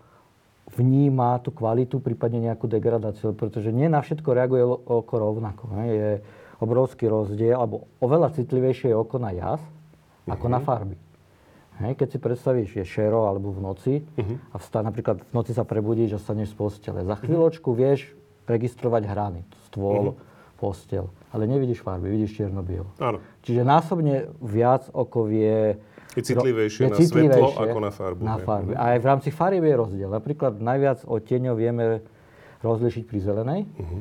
[0.74, 5.62] vníma tú kvalitu, prípadne nejakú degradáciu, pretože nie na všetko reaguje oko rovnako.
[5.78, 5.84] Ne?
[5.86, 6.10] Je
[6.58, 9.62] obrovský rozdiel, alebo oveľa citlivejšie je oko na jas,
[10.26, 10.96] ako na farby.
[11.76, 13.94] Hej, keď si predstavíš, je šero alebo v noci
[14.50, 17.04] a vstá, napríklad v noci sa prebudíš a staneš z postele.
[17.04, 18.16] Za chvíľočku vieš
[18.48, 20.16] registrovať hrany, stôl,
[20.56, 22.88] postel, ale nevidíš farby, vidíš čierno-bielo.
[22.96, 23.20] Áno.
[23.44, 25.76] Čiže násobne viac oko vie...
[26.16, 28.44] Je citlivejšie je na svetlo ako na farbu, Na hej.
[28.44, 28.72] farby.
[28.72, 30.08] A aj v rámci farieb je rozdiel.
[30.08, 31.84] Napríklad najviac odtieňov vieme
[32.58, 33.98] rozlišiť pri zelenej Mhm.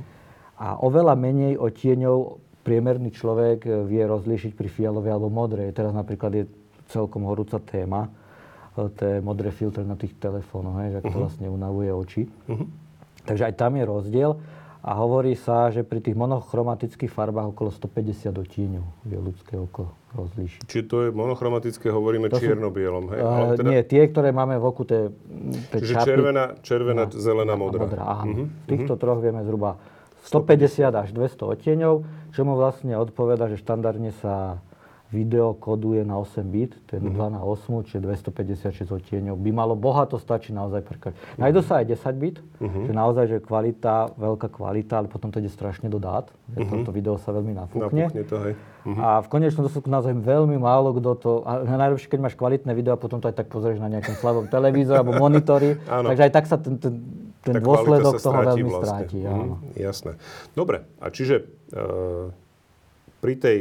[0.56, 2.18] a oveľa menej odtieňov
[2.62, 5.70] priemerný človek vie rozlíšiť pri fialovej alebo modrej.
[5.70, 6.44] Teraz napríklad je
[6.88, 8.10] celkom horúca téma,
[8.74, 12.24] e, tie modré filtre na tých telefónoch, hej, že to vlastne unavuje oči.
[13.24, 14.32] Takže aj tam je rozdiel.
[14.86, 20.62] A hovorí sa, že pri tých monochromatických farbách okolo 150 odtieňov vie ľudské oko rozlíšiť.
[20.62, 23.20] Čiže to je monochromatické, hovoríme To čierno-bielom, hej?
[23.20, 25.10] Ale teda- Nie, tie, ktoré máme v oku, tie,
[25.68, 27.82] tie Čiže čapy- červená, červená, No, zelená, a modrá.
[27.82, 28.30] modrá áno.
[28.32, 29.82] Mhm, Z týchto troch vieme zhruba
[30.22, 31.94] 150 až 200 odtieňov,
[32.30, 34.62] čo mu vlastne odpoveda, že štandardne sa
[35.08, 37.14] video koduje na 8 bit, to je Mhm.
[37.14, 39.36] 2 na 8, čiže 256 odtieňov.
[39.36, 41.18] By malo bohato stačiť naozaj pre každý.
[41.36, 42.80] Nájdu sa aj 10 bit, Mhm.
[42.84, 46.26] že naozaj, že kvalita, veľká kvalita, ale potom to ide strašne do dát.
[46.48, 48.06] že Toto video sa veľmi nafúkne.
[48.06, 48.54] Napukne to, hej.
[48.84, 48.98] Mhm.
[48.98, 51.32] A v konečnom dôsledku naozaj veľmi málo kto to...
[51.44, 54.46] A najlepšie, keď máš kvalitné video a potom to aj tak pozrieš na nejakom slabom
[54.46, 55.74] televízore alebo monitori.
[56.10, 56.94] Takže aj tak sa ten, ten,
[57.42, 58.82] ten Tá dôsledok toho veľmi vlastne.
[58.84, 59.18] stráti.
[59.20, 59.56] Mhm, Áno.
[59.76, 60.12] jasné.
[60.52, 61.84] Dobre, a čiže e,
[63.20, 63.58] pri tej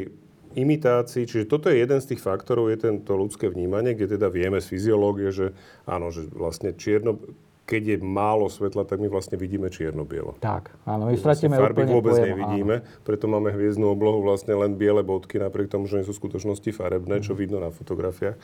[0.55, 4.59] imitácii, čiže toto je jeden z tých faktorov, je tento ľudské vnímanie, kde teda vieme
[4.59, 5.47] z fyziológie, že
[5.85, 7.19] áno, že vlastne čierno,
[7.65, 10.37] keď je málo svetla, tak my vlastne vidíme čierno-bielo.
[10.39, 14.77] Tak, áno, my stratíme farby úplne vôbec pojem, nevidíme, preto máme hviezdnú oblohu vlastne len
[14.77, 17.25] biele bodky, napriek tomu, že nie sú v skutočnosti farebné, Mhm.
[17.25, 18.37] čo vidno na fotografiách.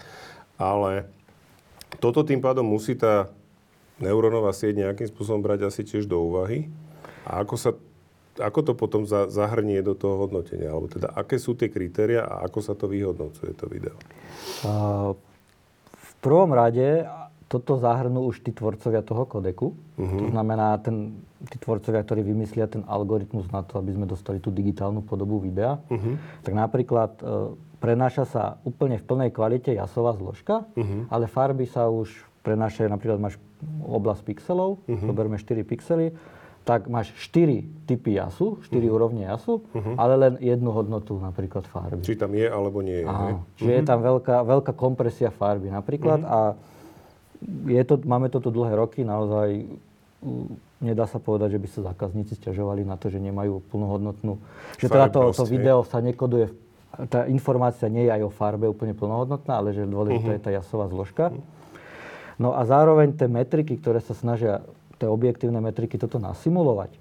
[0.57, 1.05] Ale
[2.01, 3.29] toto tým pádom musí tá
[4.01, 6.73] neurónová sieť nejakým spôsobom brať asi tiež do úvahy.
[7.29, 7.71] A ako sa
[8.41, 10.73] ako to potom za, zahrnie do toho hodnotenia?
[10.73, 13.95] Alebo teda, aké sú tie kritéria a ako sa to vyhodnocuje, to video?
[14.65, 15.21] áno.
[15.97, 17.09] V prvom rade
[17.51, 19.75] toto zahrnú už tí tvorcovia toho kodeku.
[19.99, 21.19] To znamená, ten,
[21.51, 25.83] tí tvorcovia, ktorí vymyslia ten algoritmus na to, aby sme dostali tú digitálnu podobu videa.
[26.47, 27.25] Tak napríklad e,
[27.83, 30.63] prenáša sa úplne v plnej kvalite jasová zložka,
[31.11, 32.13] ale farby sa už
[32.47, 33.35] prenášajú, napríklad máš
[33.83, 36.15] oblasť pixelov, zoberme 4 pixely,
[36.71, 39.67] tak máš 4 typy jasu, 4 úrovne jasu,
[39.99, 42.07] ale len jednu hodnotu napríklad farby.
[42.07, 43.07] Či tam je, alebo nie je.
[43.11, 46.55] Áno, čiže je tam veľká, veľká kompresia farby napríklad a
[47.67, 49.67] je to, máme to tu dlhé roky, naozaj
[50.79, 54.39] nedá sa povedať, že by sa zákazníci stiažovali na to, že nemajú plnohodnotnú,
[54.79, 56.55] že teda to, to video sa nekoduje,
[57.11, 60.87] tá informácia nie je aj o farbe úplne plnohodnotná, ale že dôležitá je tá jasová
[60.87, 61.35] zložka.
[62.39, 64.65] No a zároveň tie metriky, ktoré sa snažia,
[65.01, 66.93] tie objektívne metriky toto nasimulovať,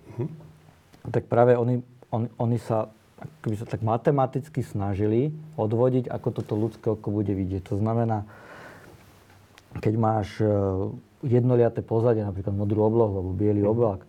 [1.12, 2.88] tak práve oni, on, oni sa
[3.19, 7.67] akoby sa tak matematicky snažili odvodiť, ako toto ľudské oko bude vidieť.
[7.67, 8.23] To znamená,
[9.83, 10.47] keď máš e,
[11.27, 13.67] jednoliaté pozadie, napríklad modrú oblohu alebo biely Mhm.
[13.67, 14.07] oblak,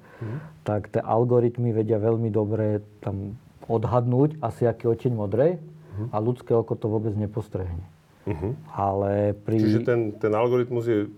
[0.62, 3.34] tak tie algoritmy vedia veľmi dobre tam
[3.66, 5.58] odhadnúť asi aký oteň modrej
[5.98, 6.06] Mhm.
[6.12, 7.82] a ľudské oko to vôbec nepostrehne.
[8.28, 8.52] Uh-huh.
[8.76, 9.58] Ale pri...
[9.58, 11.08] Čiže ten, ten algoritmus je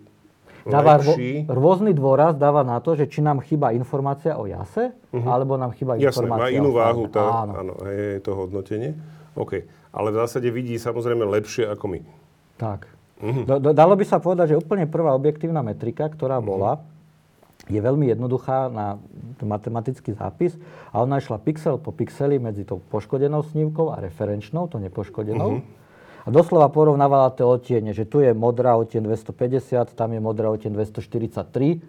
[0.64, 1.46] dáva rvo, lepší.
[1.46, 5.96] rôzny dôraz dáva na to, že či nám chýba informácia o jase, alebo nám chýba.
[5.96, 8.94] Jasné, informácia má inú o váhu tá, Áno, áno, hej, to hodnotenie.
[9.32, 9.64] OK.
[9.90, 12.00] Ale v zásade vidí samozrejme lepšie ako my.
[12.56, 12.86] tak.
[13.22, 13.42] Mhm.
[13.46, 16.44] Do, do, dalo by sa povedať, že úplne prvá objektívna metrika, ktorá Mhm.
[16.44, 16.82] bola,
[17.66, 18.98] je veľmi jednoduchá na
[19.38, 20.58] matematický zápis
[20.90, 25.50] a ona išla pixel po pixeli medzi tou poškodenou snívkou a referenčnou, to nepoškodenou.
[25.58, 25.81] Mhm.
[26.22, 29.58] A doslova porovnávala tie odtiene, že tu je modrá odtieň 250,
[29.90, 31.82] tam je modrá odtieň 243.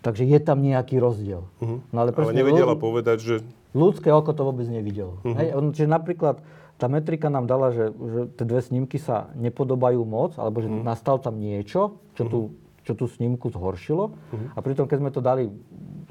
[0.00, 1.46] Takže je tam nejaký rozdiel.
[1.56, 1.76] No Mhm.
[1.94, 3.34] Ale presne nevedela ľu- povedať, že...
[3.72, 5.20] ľudské oko to vôbec nevidelo.
[5.22, 5.34] Mhm.
[5.34, 6.42] Hej, on, čiže napríklad
[6.74, 10.82] tá metrika nám dala, že, že tie dve snímky sa nepodobajú moc, alebo že Mhm.
[10.82, 12.38] nastal tam niečo, čo, tú,
[12.82, 14.10] čo tú snímku zhoršilo.
[14.32, 14.46] Mhm.
[14.52, 15.46] A pritom, keď sme to dali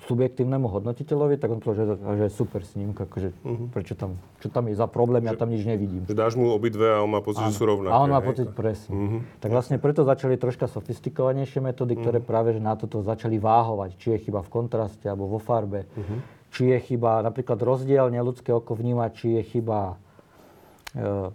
[0.02, 3.66] subjektívnemu hodnotiteľovi, tak on povedal, že, že je super snímka, akože, Mhm.
[3.70, 6.08] prečo tam, čo tam je za problém, ja tam nič nevidím.
[6.08, 7.94] že dáš mu obidve a on má pocit, že sú rovnaké.
[7.94, 8.28] A on má hej?
[8.28, 8.92] pocit presne.
[8.92, 9.18] Mhm.
[9.38, 13.96] Tak vlastne preto začali troška sofistikovanejšie metódy, ktoré práve že na toto začali váhovať.
[13.96, 15.86] Či je chyba v kontraste alebo vo farbe.
[15.94, 16.16] Mhm.
[16.52, 19.96] Či je chyba, napríklad rozdielne ľudské oko vníma, či je chyba,
[20.92, 21.32] e,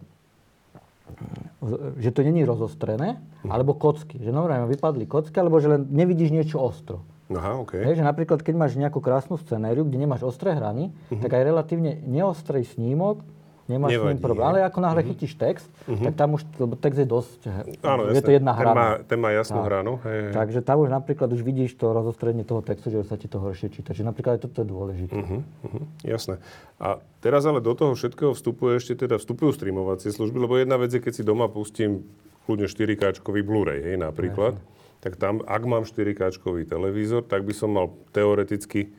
[1.96, 3.50] že to není rozostrené, Mhm.
[3.50, 4.18] alebo kocky.
[4.18, 7.02] Že normálne vypadli kocky, alebo že len nevidíš niečo ostro.
[7.26, 7.74] Aha, OK.
[7.74, 11.98] Hej, že napríklad, keď máš nejakú krásnu scenériu, kde nemáš ostré hrany, tak aj relatívne
[12.06, 13.26] neostrý snímok
[13.68, 14.02] nemáš s ním.
[14.02, 14.46] Nevadí, problém.
[14.46, 17.40] Ale ako náhle chytíš text, tak tam už, lebo text je dosť,
[17.82, 18.26] Áno, je jasné.
[18.26, 18.74] to jedna ten hrana.
[18.74, 19.66] Má, ten má jasnú Tak.
[19.66, 19.92] hranu.
[20.06, 20.32] Hej, hej.
[20.32, 23.42] Takže tam už napríklad už vidíš to rozostrenie toho textu, že už sa ti to
[23.42, 23.90] horšie číta.
[23.94, 25.16] Čiže napríklad aj toto je dôležité.
[25.18, 26.38] Uh-huh, uh-huh, jasné.
[26.78, 30.94] A teraz ale do toho všetkého vstupuje ešte teda vstupujú streamovacie služby, lebo jedna vec
[30.94, 32.06] je, keď si doma pustím
[32.46, 34.54] kľudne 4K-čkový Blu-ray, hej, napríklad,
[35.02, 38.94] tak tam, ak mám 4K-čkový televízor, tak by som mal teoreticky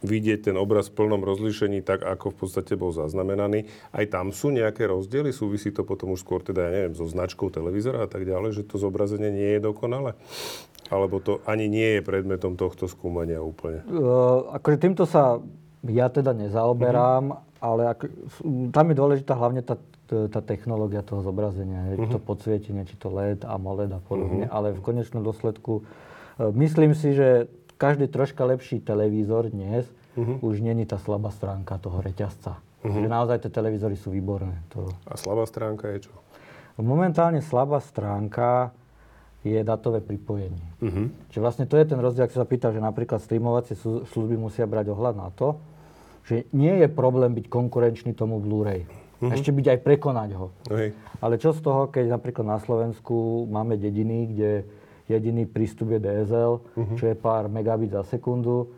[0.00, 3.68] vidieť ten obraz v plnom rozlíšení tak, ako v podstate bol zaznamenaný.
[3.92, 5.28] Aj tam sú nejaké rozdiely?
[5.30, 8.62] Súvisí to potom už skôr teda, ja neviem, so značkou televízora a tak ďalej, že
[8.64, 10.16] to zobrazenie nie je dokonale?
[10.90, 13.84] Alebo to ani nie je predmetom tohto skúmania úplne?
[13.86, 15.38] Uh, akože týmto sa
[15.86, 19.78] ja teda nezaoberám, ale ako, s- tam je dôležitá hlavne tá,
[20.10, 24.80] tá technológia toho zobrazenia, uh to podsvietenie, či to LED, AMOLED a podobne, ale v
[24.82, 27.46] konečnom dôsledku uh, myslím si, že
[27.80, 29.88] každý troška lepší televízor dnes
[30.20, 32.60] už není tá slabá stránka toho reťazca.
[32.84, 34.60] Že naozaj tie televízory sú výborné.
[34.76, 34.92] To...
[35.08, 36.14] A slabá stránka je čo?
[36.76, 38.76] Momentálne slabá stránka
[39.40, 40.64] je datové pripojenie.
[40.84, 41.08] Uh-huh.
[41.32, 44.92] Čiže vlastne to je ten rozdiel, ak sa pýtal, že napríklad streamovacie služby musia brať
[44.92, 45.56] ohľad na to,
[46.28, 48.84] že nie je problém byť konkurenčný tomu Blu-ray.
[49.20, 50.52] Ešte byť aj prekonať ho.
[50.72, 50.96] Hej.
[51.20, 54.50] Ale čo z toho, keď napríklad na Slovensku máme dediny, kde
[55.10, 56.52] jediný prístup je DSL,
[56.94, 58.70] čo je pár megabit za sekundu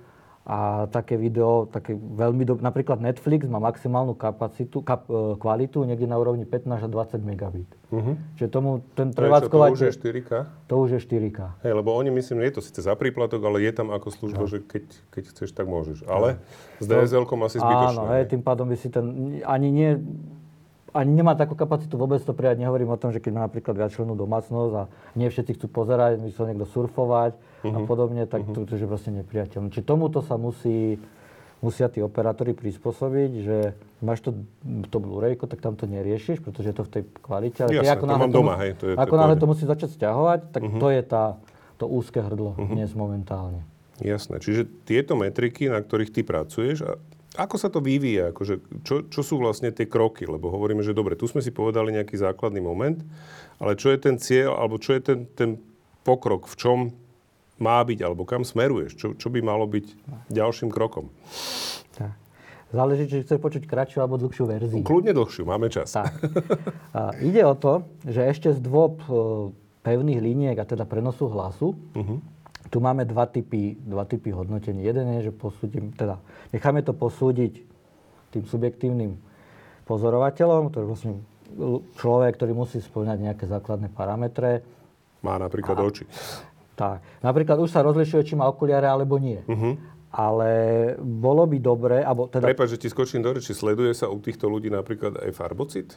[0.42, 2.58] a také video, také veľmi do...
[2.58, 7.70] Napríklad Netflix má maximálnu kapacitu, kap, e, kvalitu niekde na úrovni 15 až 20 megabit.
[7.94, 8.18] Uh-huh.
[8.34, 9.74] Čiže tomu ten To, čo, to prevádzkovateľ...
[9.78, 10.30] už je 4K?
[10.66, 11.38] To už je 4K.
[11.62, 14.66] Hej, lebo oni, myslím, je to síce za príplatok, ale je tam ako služba, že
[14.66, 16.10] keď, keď chceš, tak môžeš.
[16.10, 16.42] Ale
[16.82, 18.02] s DSL-kom asi zbytočné.
[18.02, 19.94] Áno, hej, tým pádom by si ten, ani nie,
[20.92, 22.58] ani nemá takú kapacitu vôbec to prijať.
[22.58, 24.82] Nehovorím o tom, že keď má napríklad viacčlennú domácnosť a
[25.14, 27.32] nie všetci chcú pozerať, chcú niekto surfovať
[27.64, 27.84] a Mhm.
[27.84, 29.68] podobne, tak to, to je proste nepriateľné.
[29.68, 31.00] Čiže tomuto sa musí,
[31.58, 33.56] musia tí operátori prispôsobiť, že
[33.98, 34.34] máš to,
[34.84, 37.58] to Blu-rayko, tak tam to neriešiš, pretože je to v tej kvalite.
[37.60, 39.90] Ale Jasné, keď ako náhle to doma, hej, to je- ako náhle to musí začať
[39.92, 41.24] stiahovať, tak to je tá,
[41.76, 43.62] to úzke hrdlo dnes momentálne.
[43.96, 44.36] Jasné.
[44.36, 46.82] Čiže tieto metriky, na ktorých ty pracuješ,
[47.36, 48.32] ako sa to vyvíja?
[48.32, 50.28] Akože, čo, čo sú vlastne tie kroky?
[50.28, 53.00] Lebo hovoríme, že dobre, tu sme si povedali nejaký základný moment,
[53.56, 55.50] ale čo je ten cieľ, alebo čo je ten, ten
[56.04, 56.78] pokrok, v čom
[57.62, 58.98] má byť, alebo kam smeruješ?
[58.98, 59.86] Čo, čo by malo byť
[60.28, 61.08] ďalším krokom?
[61.94, 62.12] Tak.
[62.72, 64.80] Záleží, či chceš počuť kratšiu alebo dlhšiu verziu.
[64.80, 65.92] Kľudne dlhšiu, máme čas.
[65.92, 66.16] Tak.
[66.96, 69.12] A ide o to, že ešte z dôb e,
[69.84, 71.76] pevných liniek, a teda prenosu hlasu,
[72.72, 74.80] tu máme dva typy, dva typy hodnotení.
[74.80, 76.16] Jeden je, že posúdim, teda
[76.56, 77.60] necháme to posúdiť
[78.32, 79.12] tým subjektívnym
[79.84, 81.20] pozorovateľom, ktorý vlastne
[82.00, 84.64] človek, ktorý musí splňať nejaké základné parametre.
[85.20, 86.08] Má napríklad oči.
[86.72, 87.04] Tak.
[87.20, 89.36] Napríklad už sa rozlišuje, či má okuliare alebo nie.
[90.12, 90.50] Ale
[90.96, 93.52] bolo by dobre, alebo teda Prepač, že ti skočím do reči.
[93.52, 95.92] Sleduje sa u týchto ľudí napríklad aj farbocit?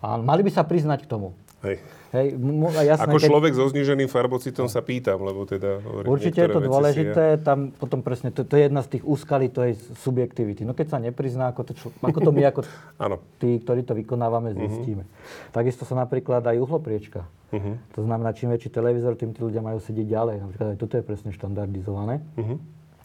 [0.00, 1.36] A mali by sa priznať k tomu.
[1.60, 1.76] Hej.
[2.10, 5.78] Hej, m- jasné, Ako keď- človek so zníženým farbocitom sa pýtam, lebo teda...
[5.78, 9.46] hovorím, Určite je to dôležité, tam potom presne, to, to je jedna z tých úskalí,
[9.46, 10.66] to je subjektivity.
[10.66, 12.60] No keď sa neprizná, ako to, člo, ako to my, ako
[13.40, 15.06] tí, ktorí to vykonávame, zistíme.
[15.54, 17.28] Takisto sa napríklad aj uhlopriečka.
[17.50, 17.74] Uh-huh.
[17.94, 20.36] To znamená, čím väčší televízor, tým tí ľudia majú sedieť ďalej.
[20.42, 22.22] Napríklad aj toto je presne štandardizované.
[22.34, 22.58] Uh-huh.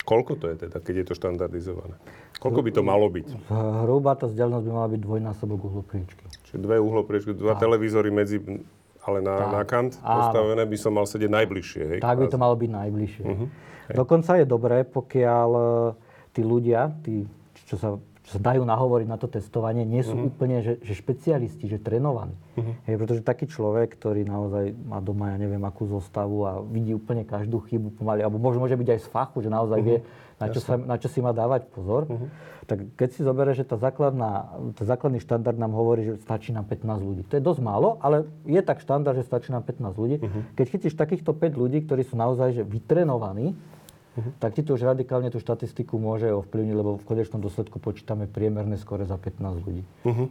[0.05, 1.97] Koľko to je teda, keď je to štandardizované?
[2.37, 3.49] Koľko by to malo byť?
[3.83, 6.23] Hrubá tá vzdialenosť by mala byť dvojnásobok uhlopriečky.
[6.45, 8.37] Čiže dve uhlopriečky, dva televízory medzi,
[9.01, 9.49] ale na, Tak.
[9.49, 10.13] na kant Áno.
[10.21, 11.99] postavené by som mal sedieť najbližšie, hej?
[12.05, 12.43] Tak by to kvázi.
[12.45, 13.25] malo byť najbližšie.
[13.25, 13.45] Mhm.
[13.97, 15.63] Dokonca je dobré, pokiaľ e,
[16.33, 17.25] tí ľudia, tí,
[17.65, 21.69] čo, sa, čo sa dajú nahovoriť na to testovanie, nie sú úplne že, že špecialisti,
[21.69, 22.33] že trénovaní.
[22.89, 27.21] Hej, pretože taký človek, ktorý naozaj má doma, ja neviem, akú zostavu a vidí úplne
[27.21, 30.01] každú chybu pomaly, alebo možno môže byť aj z fachu, že naozaj vie,
[30.41, 32.09] na čo, sa, na čo si má dávať pozor,
[32.65, 36.65] tak keď si zoberie, že tá základná, tá základný štandard nám hovorí, že stačí nám
[36.65, 37.21] 15 ľudí.
[37.29, 40.17] To je dosť málo, ale je tak štandard, že stačí nám 15 ľudí.
[40.57, 43.53] Keď chytíš takýchto 5 ľudí, ktorí sú naozaj že vytrenovaní,
[44.39, 48.79] tak ti to už radikálne tú štatistiku môže ovplyvniť, lebo v konečnom dôsledku počítame priemerné
[48.79, 49.83] skore za 15 ľudí.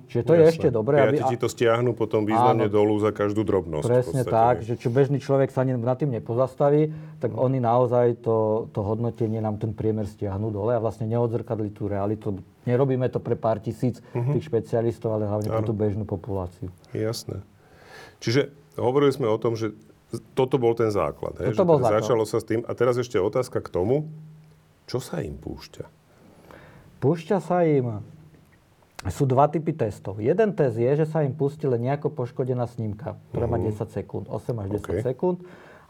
[0.09, 0.53] Čiže to je Jasné.
[0.57, 1.21] ešte dobré, aby...
[1.21, 2.73] Piati ti to stiahnu potom významne Áno.
[2.73, 3.85] dolu za každú drobnosť.
[3.85, 8.81] Presne tak, že čo bežný človek sa nad tým nepozastaví, tak oni naozaj to, to
[8.81, 12.41] hodnotenie nám ten priemer stiahnu dole a vlastne neodzrkadli tú realitu.
[12.65, 16.73] Nerobíme to pre pár tisíc tých špecialistov, ale hlavne pre tú bežnú populáciu.
[16.97, 17.45] Jasné.
[18.25, 18.49] Čiže
[18.81, 19.77] hovorili sme o tom, že
[20.35, 21.39] toto bol ten základ.
[21.41, 21.55] Hej?
[21.55, 22.03] Toto bol teda základ.
[22.05, 22.61] Začalo sa s tým.
[22.65, 24.07] A teraz ešte otázka k tomu,
[24.85, 25.85] čo sa im púšťa?
[27.01, 28.01] Púšťa sa im...
[29.05, 30.17] Sú dva typy testov.
[30.17, 34.25] Jeden test je, že sa im pustí len nejako poškodená snímka, ktorá má 10 sekúnd,
[34.33, 34.93] 8 až 10 OK.
[35.05, 35.39] sekúnd,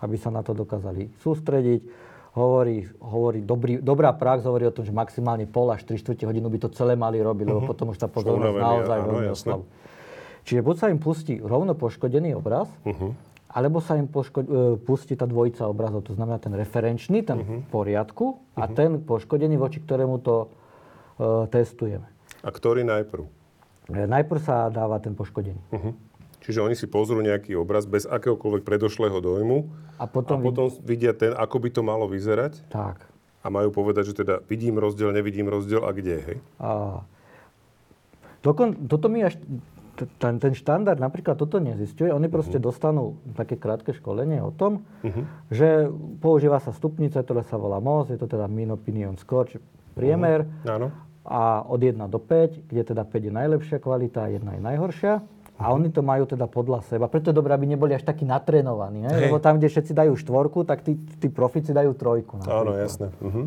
[0.03, 1.87] aby sa na to dokázali sústrediť.
[2.35, 6.51] Hovorí, hovorí dobrý, dobrá prax hovorí o tom, že maximálne pol až 3 čtvrte hodinu
[6.51, 9.65] by to celé mali robiť, lebo potom už tá pozornosť naozaj veľmi oslabí.
[10.43, 13.15] Čiže buď sa im pustí rovno poškodený obraz, Mhm.
[13.55, 17.57] Alebo sa im poško- e, pustí tá dvojica obrazov, to znamená ten referenčný, ten Mhm.
[17.61, 20.51] v poriadku a ten poškodený, voči ktorému to
[21.15, 22.11] e, testujeme.
[22.43, 23.23] A ktorý najprv?
[23.87, 25.63] E, Najprv sa dáva ten poškodený.
[25.71, 25.91] Mhm.
[26.41, 29.65] Čiže oni si pozrú nejaký obraz bez akéhokoľvek predošlého dojmu
[29.97, 33.01] A a potom, vid- potom vidia ten, ako by to malo vyzerať Tak.
[33.41, 36.39] a majú povedať, že teda vidím rozdiel, nevidím rozdiel a kde, hej?
[36.59, 37.01] A
[38.43, 39.39] dokon, toto mi až,
[39.95, 42.11] ten, ten štandard napríklad toto nezistuje.
[42.11, 44.83] Oni proste dostanú také krátke školenie o tom,
[45.49, 45.87] že
[46.19, 49.57] používa sa stupnica, ktorá sa volá MOS, je to teda Mean Opinion Score, či
[49.95, 50.47] priemer.
[50.67, 50.91] Áno.
[51.25, 55.15] a od 1 do 5, kde teda 5 je najlepšia kvalita a 1 je najhoršia.
[55.55, 57.07] A oni to majú teda podľa seba.
[57.07, 59.07] Preto je dobré, aby neboli až takí natrénovaní.
[59.07, 59.31] Ne?
[59.31, 62.43] Lebo tam, kde všetci dajú štvorku, tak tí, tí profici dajú trojku.
[62.43, 62.83] Áno, napríklad.
[62.83, 63.07] jasné.
[63.23, 63.43] Mhm.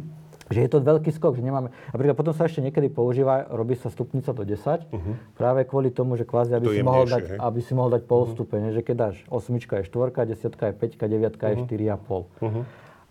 [0.47, 1.75] Že je to veľký skok, že nemáme...
[1.91, 4.87] Napríklad potom sa ešte niekedy používa, robí sa stupnica do 10,
[5.35, 7.39] práve kvôli tomu, že kvázi, aby, To si mohol, dať, hej.
[7.43, 11.03] aby si mohol dať pol stupeň, že keď dáš osmička je štvorka, desiatka je peťka,
[11.11, 12.63] deviatka je 4,5.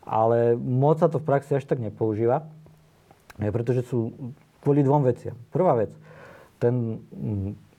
[0.06, 2.48] Ale moc sa to v praxi až tak nepoužíva,
[3.42, 4.16] eh, pretože sú
[4.64, 5.36] kvôli dvom veciam.
[5.52, 5.92] Prvá vec,
[6.56, 7.04] ten,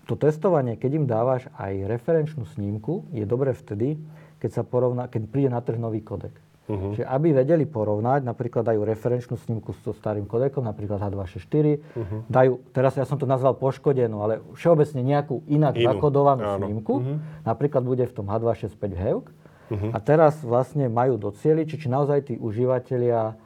[0.06, 3.98] to testovanie, keď im dávaš aj referenčnú snímku, je dobré vtedy,
[4.38, 6.32] keď, sa porovná, keď príde na trh nový kodek.
[6.68, 6.92] Uh-huh.
[6.92, 12.20] Čiže aby vedeli porovnať, napríklad dajú referenčnú snímku so starým kodekom, napríklad H264, uh-huh.
[12.28, 16.68] dajú, teraz ja som to nazval poškodenú, ale všeobecne nejakú inak Inú, zakodovanú áno.
[16.68, 17.18] snímku, uh-huh.
[17.48, 19.92] napríklad bude v tom H265 HEUK, uh-huh.
[19.96, 23.40] a teraz vlastne majú docieliť, či, či naozaj tí užívateľia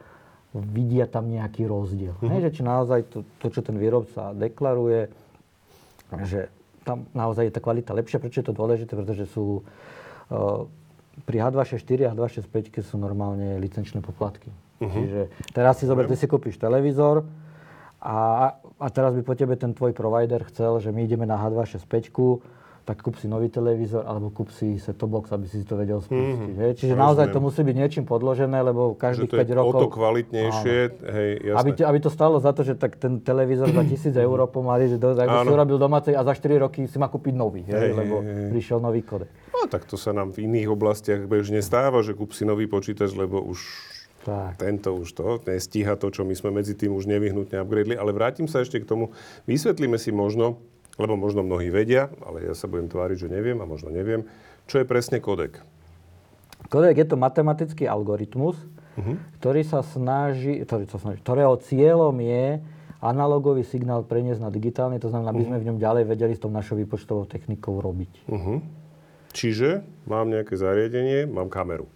[0.52, 2.18] vidia tam nejaký rozdiel.
[2.18, 2.26] Uh-huh.
[2.26, 5.14] Hej, že či naozaj to, to, čo ten výrobca deklaruje,
[6.26, 6.50] že
[6.82, 8.18] tam naozaj je tá kvalita lepšia.
[8.18, 8.92] Prečo je to dôležité?
[8.98, 10.66] Pretože sú uh,
[11.22, 14.50] pri H264 a H265 sú normálne licenčné poplatky.
[14.82, 14.90] Uh-huh.
[14.90, 15.20] Čiže
[15.54, 17.22] teraz si zober, ty si kúpiš televízor
[18.02, 22.10] a, a teraz by po tebe ten tvoj provider chcel, že my ideme na H265,
[22.82, 26.34] tak kúp si nový televízor alebo kúp si set box, aby si to vedel spustiť.
[26.34, 26.58] Mm-hmm.
[26.58, 26.70] Hej?
[26.82, 29.78] Čiže naozaj to musí byť niečím podložené, lebo každých to je 5 rokov...
[29.78, 31.58] o to kvalitnejšie, hej, jasné.
[31.62, 34.96] Aby, aby to stalo za to, že tak ten televízor za 1000 eur pomaly, že
[34.98, 35.54] do, tak si Áno.
[35.54, 38.50] urobil domácej a za 4 roky si má kúpiť nový, hej, Hej, lebo hej.
[38.50, 39.30] prišiel nový kodek.
[39.54, 43.14] No tak to sa nám v iných oblastiach bežne stáva, že kúp si nový počítač,
[43.14, 43.62] lebo už
[44.26, 44.58] Tak.
[44.58, 47.94] tento už to nestíha to, čo my sme medzi tým už nevyhnutne upgradeli.
[47.94, 49.14] Ale vrátim sa ešte k tomu.
[49.46, 50.58] Vysvetlíme si možno,
[51.00, 54.28] lebo možno mnohí vedia, ale ja sa budem tváriť, že neviem a možno neviem,
[54.68, 55.60] čo je presne kodek.
[56.68, 58.56] Kodek je to matematický algoritmus,
[58.92, 59.40] Mhm.
[59.40, 62.60] ktorý sa snaží, ktorý sa snaží, ktorého cieľom je
[63.00, 66.52] analogový signál preniesť na digitálny, to znamená, aby sme v ňom ďalej vedeli s tou
[66.52, 68.28] našou výpočtovou technikou robiť.
[68.30, 68.60] Uh-huh.
[69.32, 71.88] Čiže mám nejaké zariadenie, mám kameru.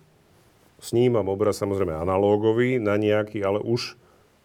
[0.81, 3.95] Snímam obraz samozrejme analógový na nejaký, ale už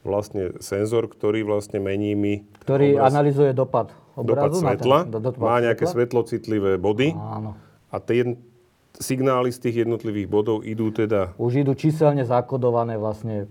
[0.01, 4.97] vlastne senzor, ktorý vlastne mení mi Ktorý obraz, analyzuje dopad dopad obrazu na ten- svetla,
[5.07, 5.93] do- dopad má nejaké svetla.
[5.93, 7.55] svetlocitlivé body Áno.
[7.87, 8.35] a tie
[8.93, 11.31] signály z tých jednotlivých bodov idú teda...
[11.39, 13.47] Už idú číselne zakodované vlastne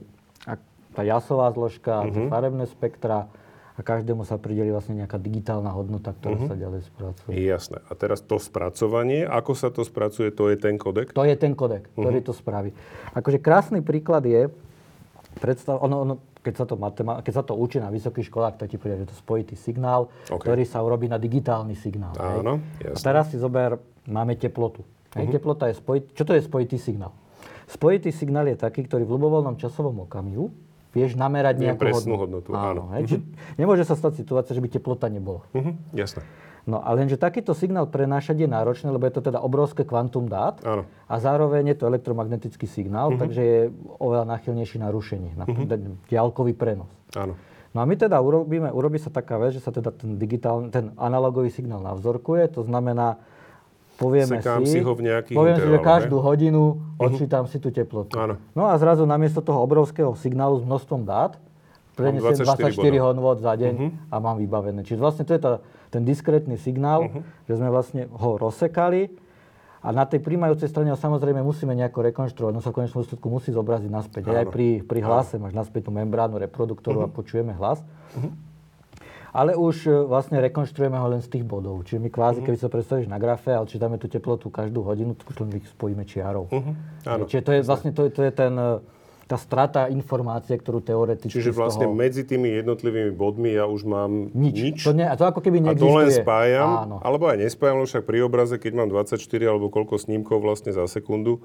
[0.90, 2.26] tá jasová zložka, uh-huh.
[2.28, 3.30] farebné spektra
[3.74, 6.50] a každému sa prideli vlastne nejaká digitálna hodnota, ktorá uh-huh.
[6.50, 7.30] sa ďalej spracuje.
[7.38, 7.78] Jasné.
[7.86, 11.14] A teraz to spracovanie, ako sa to spracuje, to je ten kodek?
[11.14, 12.26] To je ten kodek, ktorý Mhm.
[12.26, 12.74] to spraví.
[13.14, 14.50] Akože krásny príklad je,
[15.38, 18.66] predstav, ono, ono, keď, sa to matema- keď sa to učí na vysokých školách, tak
[18.66, 20.40] ti príde, že to spojitý signál, OK.
[20.40, 22.16] ktorý sa urobí na digitálny signál.
[22.16, 24.80] Áno, A teraz si zober, máme teplotu.
[25.12, 25.32] Hej, Mhm.
[25.32, 27.12] Teplota je spojit, čo to je spojitý signál?
[27.66, 30.50] Spojitý signál je taký, ktorý v ľubovoľnom časovom okamihu
[30.90, 32.50] vieš namerať nejakú presnú hodnotu.
[32.50, 32.90] áno.
[32.92, 33.18] Hej, čiže
[33.54, 35.46] nemôže sa stať situácia, že by teplota nebola.
[35.52, 36.22] Mhm, jasné.
[36.68, 40.60] No a lenže takýto signál prenášať je náročné, lebo je to teda obrovské kvantum dát
[40.60, 40.84] Áno.
[41.08, 43.60] a zároveň je to elektromagnetický signál, takže je
[43.96, 46.90] oveľa náchylnejší na rušenie, na ten diaľkový prenos.
[47.16, 47.36] Áno.
[47.70, 50.90] No a my teda urobíme, urobí sa taká vec, že sa teda ten digitálny, ten
[50.98, 53.22] analogový signál navzorkuje, to znamená,
[53.94, 58.18] povieme Sekám si, si ho v povieme si, že každú hodinu odčítam si tú teplotu.
[58.18, 58.42] Áno.
[58.58, 61.38] No a zrazu namiesto toho obrovského signálu s množstvom dát,
[61.94, 63.74] prenesiem 24 24, hodnôt za deň
[64.10, 64.82] a mám vybavené.
[64.82, 67.10] Čiže vlastne to je tá, ten diskrétny signál,
[67.44, 69.10] že sme vlastne ho rozsekali
[69.80, 72.52] a na tej príjmajúcej strane ho samozrejme musíme nejako rekonštruovať.
[72.52, 74.22] No sa v konečnom úsledku musí zobraziť naspäť.
[74.26, 74.52] Aj, aj Áno.
[74.52, 77.80] pri, pri hlase máš naspäť tú membránu reproduktoru a počujeme hlas.
[79.30, 81.86] Ale už e, vlastne rekonštruujeme ho len z tých bodov.
[81.86, 85.30] Čiže my kvázi, keby sa predstavíš na grafe a odčítame tú teplotu každú hodinu, tak
[85.30, 86.50] už len spojíme čiarou.
[87.06, 87.24] Áno.
[87.24, 88.82] Čiže to je vlastne to, je- to je ten, e,
[89.30, 91.94] tá strata informácie, ktorú teoreticky Čiže vlastne toho...
[91.94, 94.56] medzi tými jednotlivými bodmi ja už mám Nič.
[94.58, 94.78] nič.
[94.82, 95.94] To, ne, a to ako keby a to neexistuje.
[95.94, 96.96] len spájam, Áno.
[96.98, 100.82] alebo aj nespájam, lebo však pri obraze, keď mám 24 alebo koľko snímkov vlastne za
[100.84, 101.38] sekundu,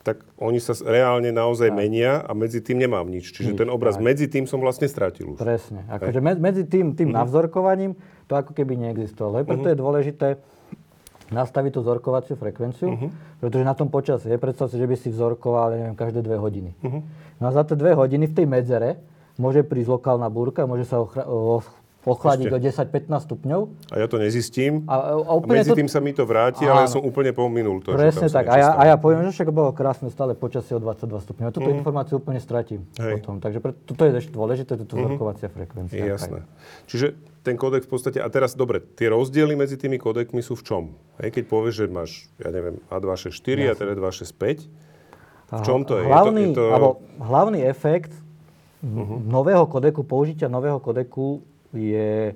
[0.00, 3.32] tak oni sa reálne naozaj menia a medzi tým nemám nič.
[3.32, 4.04] Čiže Nič, ten obraz tak.
[4.04, 5.40] medzi tým som vlastne stratil už.
[5.40, 5.84] Presne.
[5.88, 9.44] Akože med- medzi tým, tým navzorkovaním to ako keby neexistovalo.
[9.44, 10.28] Preto je dôležité
[11.30, 13.08] nastaviť tú vzorkovaciu frekvenciu, Mhm.
[13.38, 16.74] pretože na tom počasí, je predstav si, že by si vzorkoval, neviem, každé dve hodiny.
[16.76, 16.98] Mhm.
[17.38, 18.98] No a za tie dve hodiny v tej medzere
[19.36, 21.24] môže prísť lokálna búrka, môže sa ochra-
[22.00, 23.60] ochladiť o 10-15 stupňov.
[23.92, 24.88] A ja to nezistím.
[24.88, 25.76] A, a A medzi to...
[25.76, 26.94] tým sa mi to vráti, ale ja Áno.
[26.94, 27.92] som úplne pominul to.
[27.92, 28.48] Presne tak.
[28.48, 31.46] A ja, a ja poviem, že však bolo krásne stále počasie o 22 stupňov.
[31.46, 32.88] A túto informáciu úplne stratím.
[32.96, 33.20] Hej.
[33.20, 33.36] Potom.
[33.36, 36.00] Takže pre, toto je ešte dôležité, toto vzorkovacia frekvencia.
[36.00, 36.40] Jasné.
[36.86, 40.62] Čiže ten kódek v podstate, a teraz dobre, tie rozdiely medzi tými kódekmi sú v
[40.64, 40.82] čom?
[41.20, 44.68] Hej, keď povieš, že máš, ja neviem, A264 a teda 265,
[45.50, 46.04] v čom to je?
[46.04, 46.74] Hlavný, je to, je to...
[46.76, 48.12] Alebo, hlavný efekt
[49.26, 52.32] nového kodeku, použitia nového kodeku je,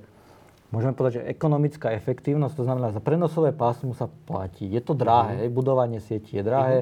[0.69, 4.69] môžeme povedať, že ekonomická efektívnosť, to znamená, za prenosové pásmo sa platí.
[4.69, 5.53] Je to drahé, Mhm.
[5.53, 6.79] budovanie sieti je drahé,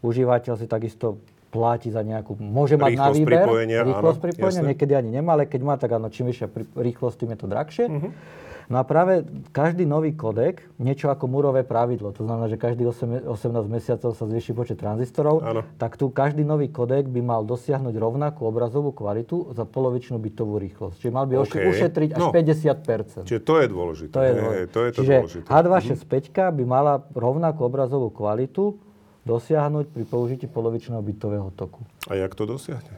[0.00, 4.60] užívateľ si takisto platí za nejakú, môže mať na Rýchlosť výber, pripojenia, rýchlosť áno, pripojenia,
[4.60, 4.70] jasné.
[4.72, 7.84] niekedy ani nemá, ale keď má, tak áno, čím vyššia rýchlosť, tým je to drahšie.
[7.88, 8.10] Mhm.
[8.68, 13.24] No a práve každý nový kodek, niečo ako murové pravidlo, to znamená, že každý 8,
[13.24, 15.64] 18 mesiacov sa zvýši počet tranzistorov, Áno.
[15.80, 21.00] tak tu každý nový kodek by mal dosiahnuť rovnakú obrazovú kvalitu za polovičnú bitovú rýchlosť.
[21.00, 21.56] Čiže mal by OK.
[21.56, 21.64] okay.
[21.64, 22.28] ušetriť až No.
[22.28, 24.12] 50 Čiže to je dôležité.
[24.12, 24.68] To je, dôležité.
[24.68, 25.46] to je to Čiže dôležité.
[25.48, 25.54] Mhm.
[25.56, 28.76] H265 by mala rovnakú obrazovú kvalitu
[29.26, 31.82] dosiahnuť pri použití polovičného bitového toku.
[32.06, 32.94] A jak to dosiahne?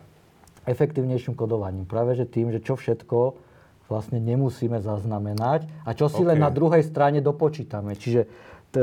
[0.68, 1.88] Efektívnejším kodovaním.
[1.88, 3.48] Práve že tým, že čo všetko
[3.90, 6.30] vlastne nemusíme zaznamenať a čo si OK.
[6.30, 7.98] len na druhej strane dopočítame.
[7.98, 8.30] Čiže,
[8.70, 8.76] t,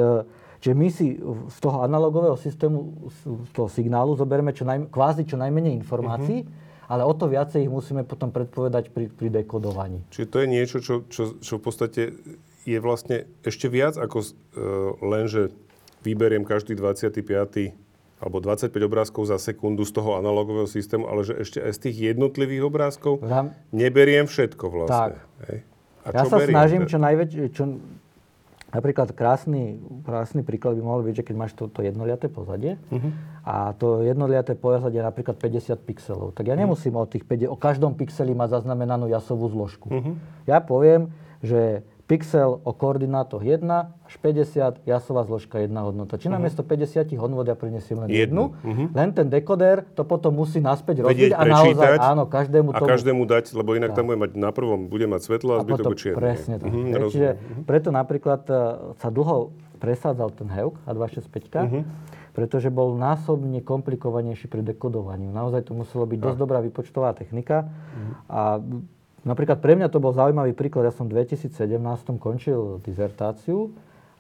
[0.60, 1.16] čiže my si
[1.48, 3.08] z toho analogového systému,
[3.48, 6.44] z toho signálu zoberieme čo naj, kvázi čo najmenej informácií,
[6.92, 10.04] ale o to viacej ich musíme potom predpovedať pri, pri dekodovaní.
[10.12, 12.02] Čiže to je niečo, čo, čo, čo v podstate
[12.68, 14.28] je vlastne ešte viac ako uh,
[15.08, 15.56] len, že
[16.08, 17.76] vyberiem každý 25.
[18.18, 21.98] alebo 25 obrázkov za sekundu z toho analogového systému, ale že ešte aj z tých
[22.08, 25.14] jednotlivých obrázkov Ram- neberiem všetko vlastne.
[25.14, 25.46] Tak.
[25.46, 25.58] Hej.
[26.02, 26.56] A Ja sa beriem?
[26.56, 27.30] snažím To- čo najväč...
[27.52, 27.64] Čo,
[28.70, 33.10] napríklad krásny, krásny príklad by mohol byť, že keď máš to, to jednoliaté pozadie Mhm.
[33.44, 36.62] a to jednoliaté pozadie je napríklad 50 pixelov, tak ja Mhm.
[36.66, 39.88] nemusím o, tých 5, o každom pixeli mať zaznamenanú jasovú zložku.
[39.90, 40.12] Mhm.
[40.44, 43.68] Ja poviem, že pixel o koordinátoch 1
[44.02, 46.16] až 50, jasová zložka 1 hodnota.
[46.16, 48.64] Či namiesto 50 hodnot ja prinesiem len jednu, Mhm.
[48.64, 48.96] Jednu.
[48.96, 53.22] len ten dekoder to potom musí naspäť rozbiť a naozaj, áno, každému a tomu každému
[53.24, 56.16] dať, lebo inak tam bude mať na prvom bude mať svetlo a, a zbytok čierne.
[56.18, 56.66] presne tak.
[56.66, 57.02] Mhm, Hej.
[57.12, 57.30] Čiže
[57.64, 58.56] preto napríklad e,
[58.96, 61.80] sa dlho presádzal ten HEUK A265, Mhm.
[62.32, 65.28] pretože bol násobne komplikovanejší pri dekodovaní.
[65.28, 67.68] Naozaj to muselo byť dosť dobrá výpočtová technika.
[67.68, 68.12] Mhm.
[68.28, 68.40] A
[69.28, 70.88] napríklad pre mňa to bol zaujímavý príklad.
[70.88, 71.52] Ja som v 2017
[72.18, 73.76] končil dizertáciu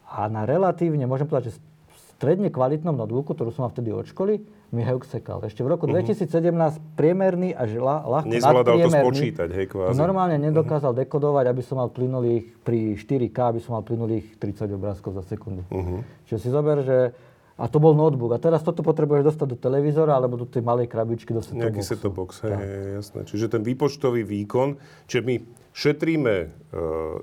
[0.05, 1.63] a na relatívne, môžem povedať, že
[2.17, 4.41] stredne kvalitnom notebooku, ktorú som mal vtedy od školy,
[4.73, 5.39] mi Heuk sekal.
[5.45, 6.27] Ešte v roku 2017
[6.97, 9.95] priemerný až la, ľahko Nezvládal to spočítať, hej, kvázi.
[9.95, 15.15] Normálne nedokázal dekodovať, aby som mal plynulých pri 4K, aby som mal plynulých 30 obrázkov
[15.15, 15.63] za sekundu.
[15.71, 16.27] Mhm.
[16.27, 17.15] Čiže si zober, že
[17.57, 18.31] a to bol notebook.
[18.31, 21.81] A teraz toto potrebuješ dostať do televízora alebo do tej malej krabičky do set Nejaký
[21.81, 23.25] set box, hej, hej, jasné.
[23.25, 24.77] Čiže ten výpočtový výkon,
[25.09, 25.35] čiže my
[25.73, 26.47] šetríme e,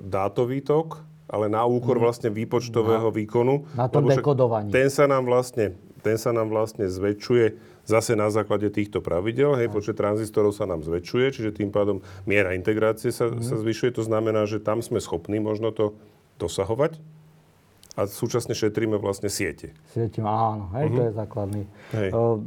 [0.03, 3.63] dátový tok, ale na úkor vlastne výpočtového výkonu.
[3.63, 3.79] Mhm.
[3.79, 4.69] Na tom lebo však dekodovaní.
[4.75, 7.47] Ten sa nám vlastne, ten sa nám vlastne zväčšuje
[7.85, 12.57] zase na základe týchto pravidel, hej, počet tranzistorov sa nám zväčšuje, čiže tým pádom miera
[12.59, 13.45] integrácie sa, Mhm.
[13.45, 15.95] sa zvyšuje, to znamená, že tam sme schopní možno to
[16.43, 16.99] dosahovať
[17.95, 19.71] a súčasne šetríme vlastne siete.
[19.95, 21.63] Sietím, áno, hej, to je základný.
[21.95, 22.09] Hej.
[22.11, 22.43] Uh,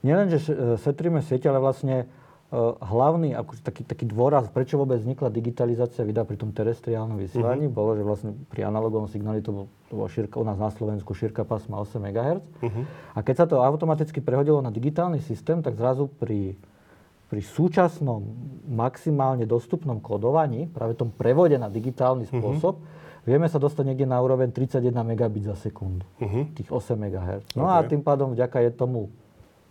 [0.00, 2.08] nielen, že e, setríme siete, ale vlastne
[2.50, 7.68] uh, hlavný ako, taký, taký dôraz, prečo vôbec vznikla digitalizácia videa pri tom terestriálnom vysielaní,
[7.68, 11.12] bolo, že vlastne pri analogovom signáli to, bol, to bolo šírka, u nás na Slovensku
[11.12, 12.40] šírka pásma 8 MHz.
[13.12, 16.56] A keď sa to automaticky prehodilo na digitálny systém, tak zrazu pri
[17.32, 18.20] pri súčasnom
[18.68, 22.76] maximálne dostupnom kodovaní, práve tom prevode na digitálny spôsob,
[23.22, 26.06] vieme sa dostať niekde na úroveň 31 megabit za sekundu.
[26.54, 27.54] Tých 8 MHz.
[27.54, 27.88] No a OK.
[27.88, 29.00] tým pádom vďaka je tomu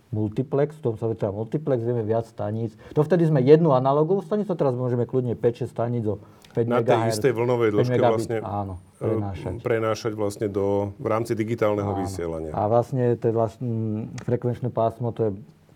[0.08, 2.76] multiplex, v tom sa teda multiplex, vieme viac staníc.
[2.92, 6.20] To vtedy sme jednu analogovú stanicu, teraz môžeme kľudne 5-6 staníc o
[6.52, 7.12] 5 Na tej MHz.
[7.16, 9.52] istej vlnovej 5 dĺžke vlastne Áno, e, prenášať.
[9.64, 12.00] prenášať vlastne do, v rámci digitálneho Áno.
[12.04, 12.52] vysielania.
[12.52, 15.32] A vlastne to je vlastne mm, frekvenčné pásmo, to je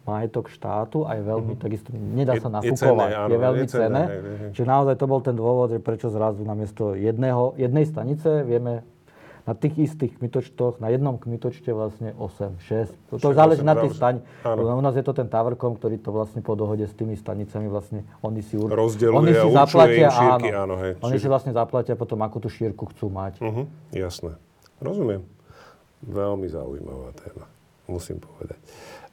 [0.06, 3.10] majetok štátu a je veľmi, takisto nedá Je- sa je nafúkovať.
[3.12, 4.50] áno, je veľmi je hej, hej, hej.
[4.54, 8.86] Čiže naozaj to bol ten dôvod, že prečo zrazu namiesto jedného, jednej stanice vieme
[9.46, 12.90] na tých istých kmitočtoch, na jednom kmitočte vlastne 8, 6.
[13.14, 14.14] To, to Však záleží osem na tých staň.
[14.42, 18.02] U nás je to ten Towercom, ktorý to vlastne po dohode s tými stanicami vlastne
[18.26, 18.66] oni si ur...
[18.66, 20.62] Oni si zaplatia, šírky, áno.
[20.66, 20.98] áno, hej.
[20.98, 23.38] Oni Čiže- si vlastne zaplatia potom, akú tú šírku chcú mať.
[23.38, 23.62] Mhm,
[23.94, 24.34] jasné.
[24.82, 25.22] Rozumiem.
[26.02, 27.46] Veľmi zaujímavá téma,
[27.86, 28.58] musím povedať.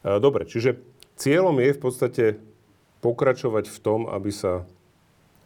[0.04, 0.76] E, Dobre, čiže
[1.16, 2.24] cieľom je v podstate
[3.00, 4.68] pokračovať v tom, aby sa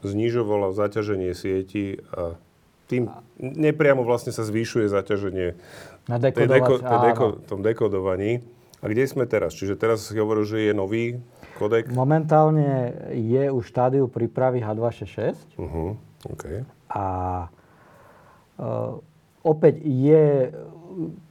[0.01, 2.39] znižovalo zaťaženie sieti a
[2.87, 5.59] tým nepriamo vlastne sa zvýšuje zaťaženie
[6.07, 8.41] Na tej dekodovať, tej deko- tom dekodovaní.
[8.79, 9.59] A kde sme teraz?
[9.59, 11.19] Čiže teraz si hovoril, že je nový
[11.59, 11.91] kodek?
[11.91, 15.99] Momentálne je už štádiu prípravy H266 Uh-huh.
[16.25, 16.63] OK.
[16.89, 17.05] a
[18.57, 19.03] uh,
[19.43, 20.55] opäť je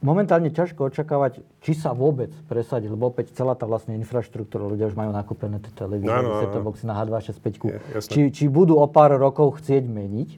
[0.00, 4.94] momentálne ťažko očakávať, či sa vôbec presadí, lebo opäť celá tá vlastne infraštruktúra, ľudia už
[4.94, 6.64] majú nakúpené tie televízory, áno, set áno.
[6.64, 7.46] boxy na H265.
[7.62, 7.76] Je.
[8.02, 10.30] Či, či budú o pár rokov chcieť meniť.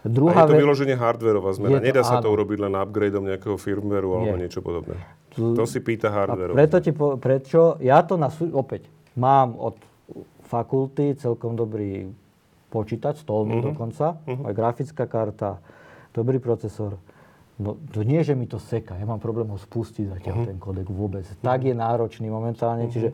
[0.00, 1.76] A Druhá je to vyloženie hardwareová zmena.
[1.76, 2.34] To- Nedá sa to áno.
[2.34, 4.42] urobiť len upgradeom nejakého firmwareu alebo Nie.
[4.42, 4.96] niečo podobné.
[5.30, 6.56] Tu- To si pýta A hardwareová.
[6.56, 9.76] preto ti po, prečo, ja to na, opäť, mám od
[10.42, 12.10] fakulty celkom dobrý
[12.66, 15.58] počítač, stolný dokonca, aj grafická karta,
[16.10, 16.96] dobrý procesor.
[17.60, 20.88] No, to nie, že mi to seka, ja mám problém ho spustiť zatiaľ ten kodek
[20.88, 21.28] vôbec.
[21.44, 23.12] Tak je náročný momentálne, čiže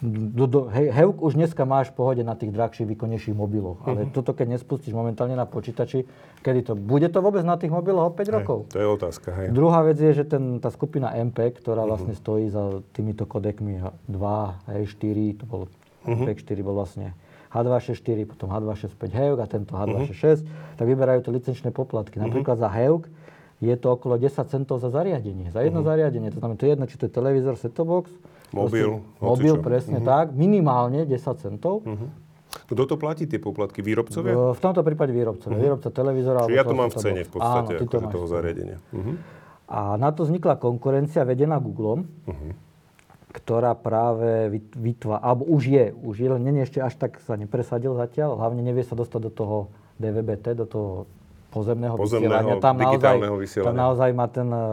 [0.00, 4.08] do, do, hej, Heuk už dneska máš v pohode na tých drahších, výkonnejších mobiloch, ale
[4.08, 6.08] toto keď nespustíš momentálne na počítači,
[6.40, 8.58] kedy to, bude to vôbec na tých mobiloch o 5 rokov?
[8.72, 9.46] To je otázka, hej.
[9.52, 14.72] Druhá vec je, že ten, tá skupina MPEG, ktorá vlastne stojí za týmito kodekmi 2,
[14.72, 15.68] hej, 4, to bol
[16.08, 17.12] MPEG 4 bol vlastne
[17.52, 20.48] H264, potom H265 HEUG a tento H266,
[20.80, 22.16] tak vyberajú to licenčné poplatky.
[22.16, 23.04] Napríklad za HEUG
[23.60, 26.32] je to okolo 10 centov za zariadenie, za jedno zariadenie.
[26.32, 28.08] To znamená, to je jedno, či to je televízor, set box,
[28.50, 29.62] Mobil, proste mobil, hocičo.
[29.62, 31.84] presne tak, minimálne 10 centov.
[32.66, 33.78] Kto to platí, tie poplatky?
[33.78, 34.56] Výrobcovia?
[34.56, 36.50] V tomto prípade výrobcovia, výrobca televízora.
[36.50, 38.78] Čiže ja to mám v cene v podstate, Áno, akože toho zariadenia.
[38.90, 39.12] Mhm.
[39.70, 42.02] A na to vznikla konkurencia vedená Googlom,
[43.30, 47.38] ktorá práve vyt- vytva, alebo už je, už je, len nie ešte až tak sa
[47.38, 49.56] nepresadil zatiaľ, hlavne nevie sa dostať do toho
[50.02, 50.90] DVB-T, do toho
[51.50, 52.62] pozemného, Pozemného vysielania.
[52.62, 53.78] Tam naozaj, digitálneho tam vysielania.
[53.78, 54.64] naozaj má ten, e,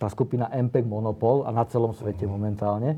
[0.00, 2.96] tá skupina MPEG monopol a na celom svete momentálne.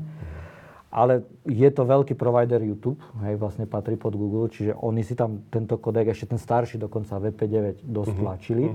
[0.91, 5.47] Ale je to veľký provider YouTube, hej, vlastne patrí pod Google, čiže oni si tam
[5.47, 8.67] tento kodek, ešte ten starší dokonca VP9 dosť tlačili.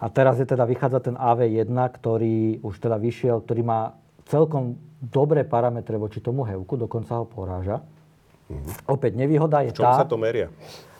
[0.00, 3.80] A teraz je teda, vychádza ten AV1, ktorý už teda vyšiel, ktorý má
[4.28, 7.80] celkom dobré parametre voči tomu Heuku, dokonca ho poráža.
[8.84, 10.52] Opäť nevýhoda je V čom tá, sa to meria?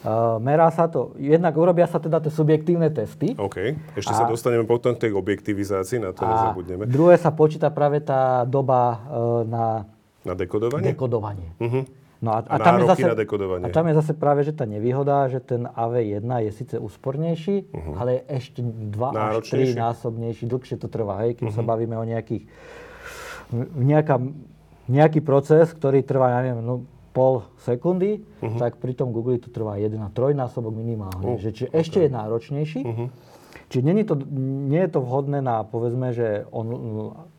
[0.02, 3.32] Uh, merá sa to, jednak urobia sa teda tie subjektívne testy.
[3.34, 3.76] OK.
[3.94, 6.84] Ešte sa dostaneme potom k tej objektivizácii, na to A nezabudneme.
[6.84, 8.98] druhé sa počíta práve tá doba uh,
[9.42, 9.64] na
[10.20, 10.84] Na dekodovanie?
[10.86, 11.48] dekodovanie.
[11.58, 11.82] Mhm.
[12.20, 13.64] No a, A nároky na dekodovanie.
[13.64, 18.20] A tam je zase práve, že tá nevýhoda, že ten AV1 je síce úspornejší, ale
[18.20, 19.16] je ešte 2 až 3 Mhm.
[19.16, 19.72] Náročnejší.
[19.72, 19.80] Mhm.
[19.80, 22.44] násobnejší, dlhšie to trvá, hej, keď sa bavíme o nejakých,
[23.74, 24.20] nejaká,
[24.86, 26.74] nejaký proces, ktorý trvá, ja neviem, no,
[27.10, 28.58] pol sekundy, Mhm.
[28.58, 31.34] tak pri tom Google to trvá 1 trojnásobok minimálne.
[31.34, 32.80] Uh, že, čiže ešte je náročnejší.
[33.70, 34.16] Čiže nie je, to,
[34.66, 36.66] nie je to vhodné na, povedzme, že on,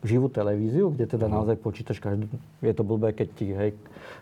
[0.00, 1.44] živú televíziu, kde teda uh-huh.
[1.44, 2.24] naozaj počítaš každý,
[2.64, 3.76] je to blbé, keď ti, hej,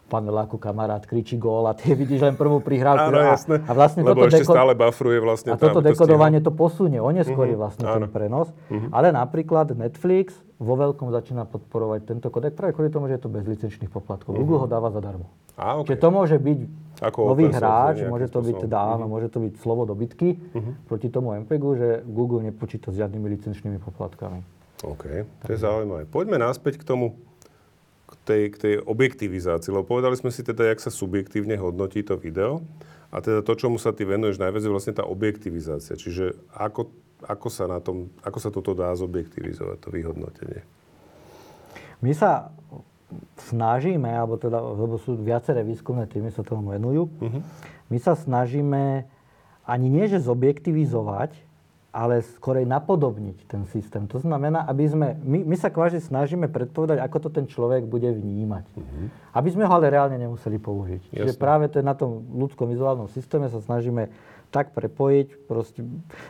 [0.07, 3.09] paneláku kamarát kričí gól a ty vidíš len prvú prihrávku.
[3.09, 3.57] Áno, a, jasné.
[3.61, 5.49] A vlastne Lebo toto ešte deko- stále bufruje vlastne.
[5.49, 7.95] a toto dekodovanie to posunie, oneskorí Mhm, vlastne áno.
[7.97, 8.49] ten prenos.
[8.89, 13.31] Ale napríklad Netflix vo veľkom začína podporovať tento kodek práve kvôli tomu, že je to
[13.31, 14.35] bez licenčných poplatkov.
[14.35, 15.31] Google ho dáva zadarmo.
[15.53, 15.79] Mhm.
[15.79, 15.87] okay.
[15.87, 16.59] Čiže to môže byť
[17.01, 19.11] Ako nový hráč, môže to byť teda, áno, Mhm.
[19.11, 20.37] môže to byť slovo dobytky
[20.85, 24.43] proti tomu MPEGu, že Google nepočíta s žiadnymi licenčnými poplatkami.
[24.83, 25.05] OK,
[25.41, 26.05] to je zaujímavé.
[26.05, 27.17] Poďme naspäť k tomu,
[28.25, 32.61] tej, k tej objektivizácii, lebo povedali sme si teda, jak sa subjektívne hodnotí to video
[33.11, 35.99] a teda to, čomu sa ty venuješ najviac, je vlastne tá objektivizácia.
[35.99, 36.93] Čiže ako,
[37.27, 40.63] ako, sa na tom, ako sa toto dá zobjektivizovať, to vyhodnotenie?
[42.01, 42.55] My sa
[43.51, 47.11] snažíme, alebo teda, lebo sú viaceré výskumné týmy sa tomu venujú,
[47.91, 49.05] my sa snažíme
[49.67, 51.50] ani nie, že zobjektivizovať,
[51.91, 54.07] ale skorej napodobniť ten systém.
[54.15, 58.07] To znamená, aby sme, my, my sa kváži snažíme predpovedať, ako to ten človek bude
[58.07, 58.63] vnímať.
[59.35, 61.03] Aby sme ho ale reálne nemuseli použiť.
[61.11, 61.43] Čiže Jasne.
[61.43, 64.07] práve to je na tom ľudskom vizuálnom systéme sa snažíme
[64.55, 65.83] tak prepojiť, proste,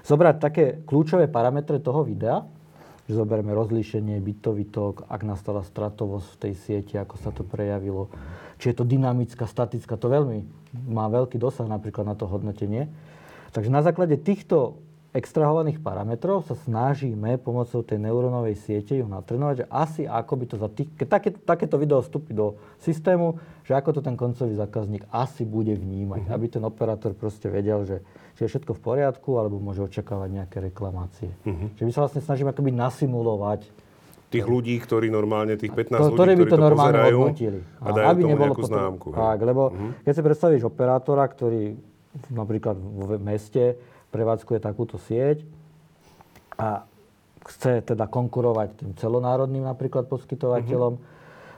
[0.04, 2.44] zobrať také kľúčové parametre toho videa,
[3.08, 8.12] že zoberieme rozlíšenie, bitový tok, ak nastala stratovosť v tej sieti, ako sa to prejavilo,
[8.60, 10.44] či je to dynamická, statická, to veľmi
[10.88, 12.92] má veľký dosah napríklad na to hodnotenie.
[13.50, 14.78] Takže na základe týchto
[15.10, 20.56] extrahovaných parametrov sa snažíme pomocou tej neurónovej siete ju natrénovať, že asi ako by to
[20.56, 25.10] za tých, keď také, takéto video vstúpi do systému, že ako to ten koncový zákazník
[25.10, 28.06] asi bude vnímať, aby ten operátor proste vedel, že
[28.38, 31.34] či je všetko v poriadku, alebo môže očakávať nejaké reklamácie.
[31.74, 33.90] Čiže my sa vlastne snažíme akoby nasimulovať
[34.30, 37.60] Tých ľudí, ktorí normálne, tých 15 to, ľudí, ktorí by to to normálne pozerajú hodnotili.
[37.82, 39.06] a dajú aby tomu nejakú potom- známku.
[39.10, 39.62] Tak, lebo
[40.06, 41.62] keď si predstavíš operátora, ktorý
[42.30, 43.74] napríklad v meste
[44.10, 45.46] prevádzkuje takúto sieť
[46.58, 46.84] a
[47.46, 51.00] chce teda konkurovať tým celonárodným napríklad poskytovateľom,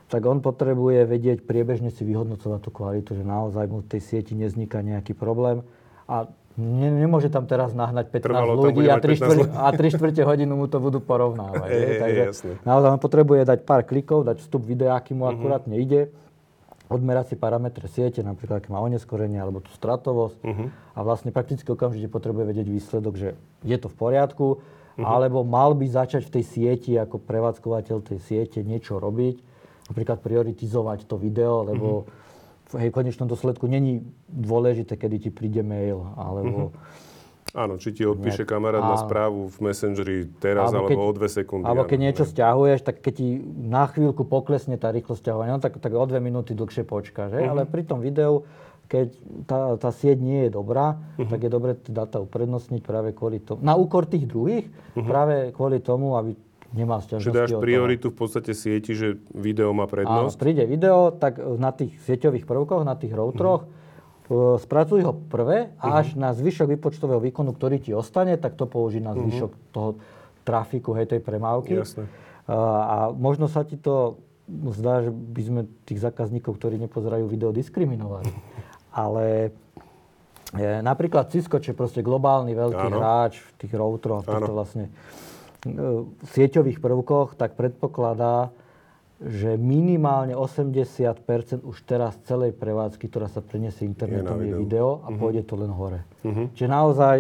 [0.07, 4.37] tak on potrebuje vedieť priebežne si vyhodnocovať tú kvalitu, že naozaj mu v tej sieti
[4.37, 5.65] nevzniká nejaký problém
[6.05, 6.29] a
[6.61, 9.57] ne, nemôže tam teraz nahnať 15 Trvalo ľudí a mať 3, 15 štvrte, ľudí.
[9.57, 11.69] a 3 štvrte hodinu mu to budú porovnávať.
[11.73, 12.53] Hej, hej, Takže jasné.
[12.69, 16.13] naozaj on potrebuje dať pár klikov, dať vstup videa, aký mu akurát nejde,
[16.93, 20.65] odmerať si parametre siete, napríklad aké má oneskorenie alebo tú stratovosť Mhm.
[20.95, 23.29] a vlastne prakticky okamžite potrebuje vedieť výsledok, že
[23.65, 24.47] je to v poriadku,
[25.01, 25.05] Mhm.
[25.05, 29.41] alebo mal by začať v tej sieti ako prevádzkovateľ tej siete niečo robiť,
[29.89, 32.07] napríklad prioritizovať to video, lebo Mhm.
[32.63, 36.73] v hej, v konečnom dôsledku není dôležité, kedy ti príde mail, alebo
[37.53, 39.03] Áno, či ti odpíše kamarát na áno.
[39.03, 41.63] správu v Messengeri teraz alebo, o dve sekundy.
[41.63, 42.31] Alebo áno, keď niečo hej.
[42.31, 43.29] stiahuješ, tak keď ti
[43.59, 47.39] na chvíľku poklesne tá rýchlosť stiahovania, no tak, tak o dve minúty dlhšie počká, že?
[47.39, 47.49] Mhm.
[47.49, 48.49] Ale pri tom videu,
[48.85, 49.07] keď
[49.45, 51.29] tá, tá sieť nie je dobrá, Mhm.
[51.29, 53.61] tak je dobre tie dáta uprednostniť práve kvôli tomu.
[53.61, 56.33] Na úkor tých druhých, práve kvôli tomu, aby
[56.71, 57.63] nemal Čiže sťažnosti dáš od toho.
[57.63, 59.93] prioritu v podstate sieti, že video má Áno,
[60.25, 60.37] prednosť.
[60.37, 63.81] príde video, tak na tých sieťových prvkoch, na tých routeroch, Mhm.
[64.61, 69.03] Spracuj ho prvé a až na zvyšok výpočtového výkonu, ktorý ti ostane, tak to použiť
[69.03, 69.99] na zvyšok toho
[70.43, 71.79] trafiku, hej, tej premávky.
[71.79, 71.81] Mhm.
[71.83, 72.05] Jasné.
[72.51, 74.19] A, možno sa ti to
[74.75, 78.29] zdá, že by sme tých zákazníkov, ktorí nepozerajú video, diskriminovali.
[78.93, 79.55] Ale
[80.53, 82.99] e, napríklad Cisco, čo je proste globálny veľký Áno.
[82.99, 84.85] hráč v tých routeroch, v týchto vlastne
[85.65, 86.05] e,
[86.35, 88.51] sieťových prvkoch, tak predpokladá,
[89.23, 95.11] že minimálne 80% už teraz celej prevádzky, ktorá sa preniesie internetom, Je je, video a
[95.11, 96.03] pôjde to len hore.
[96.27, 96.59] Mhm.
[96.59, 97.17] Čiže naozaj,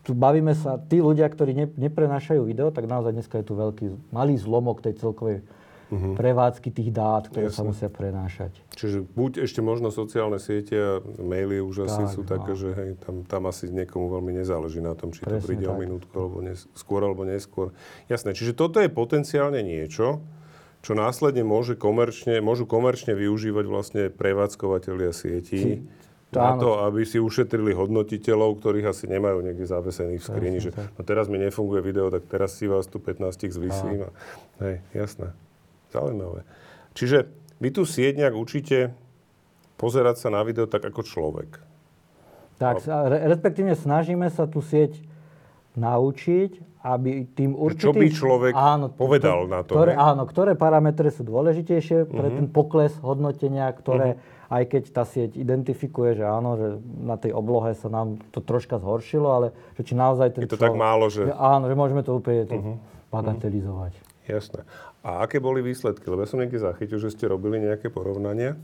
[0.00, 4.14] tu bavíme sa, tí ľudia, ktorí ne, neprenášajú video, tak naozaj dneska je tu veľký,
[4.14, 5.42] malý zlomok tej celkovej
[5.90, 7.70] prevádzky tých dát, ktoré sa Jasné.
[7.70, 8.58] musia prenášať.
[8.74, 12.28] Čiže buď ešte možno sociálne siete a maily už asi Tak, sú no.
[12.28, 15.70] také, že hej, tam, tam asi niekomu veľmi nezáleží na tom, či to Presne príde
[15.70, 15.82] o tak.
[15.86, 17.70] minútku alebo nes- skôr alebo neskôr.
[18.10, 20.26] Jasné, čiže toto je potenciálne niečo,
[20.86, 25.82] čo následne môže komerčne, môžu komerčne využívať vlastne prevádzkovateľia sietí
[26.30, 26.60] To na áno.
[26.62, 31.26] to, aby si ušetrili hodnotiteľov, ktorých asi nemajú niekde zavesených v skrini, že no teraz
[31.26, 33.18] mi nefunguje video, tak teraz si vás tu 15
[33.50, 34.06] zvysím.
[34.06, 34.10] A,
[34.62, 35.34] hej, jasné.
[35.90, 36.46] Zaujímavé.
[36.94, 37.26] Čiže
[37.58, 38.94] vy tu sieť nejak učíte
[39.74, 41.62] pozerať sa na video tak ako človek.
[42.62, 45.02] Tak, sa- re, respektíve snažíme sa tú sieť
[45.74, 47.98] naučiť, aby tým čo určitým...
[47.98, 48.52] by človek
[48.94, 54.62] povedal na to, Ktoré, áno, ktoré parametre sú dôležitejšie pre ten pokles hodnotenia, ktoré aj
[54.70, 56.68] keď tá sieť identifikuje, že áno, že
[57.02, 60.60] na tej oblohe sa nám to troška zhoršilo, ale že či naozaj ten Je to
[60.60, 61.26] tak málo, že-.
[61.34, 62.78] Áno, že môžeme to úplne to
[63.10, 63.98] bagatelizovať.
[64.30, 64.62] Jasné.
[65.02, 66.06] A aké boli výsledky?
[66.06, 68.58] Lebo ja som niekde zachytil, že ste robili nejaké porovnania.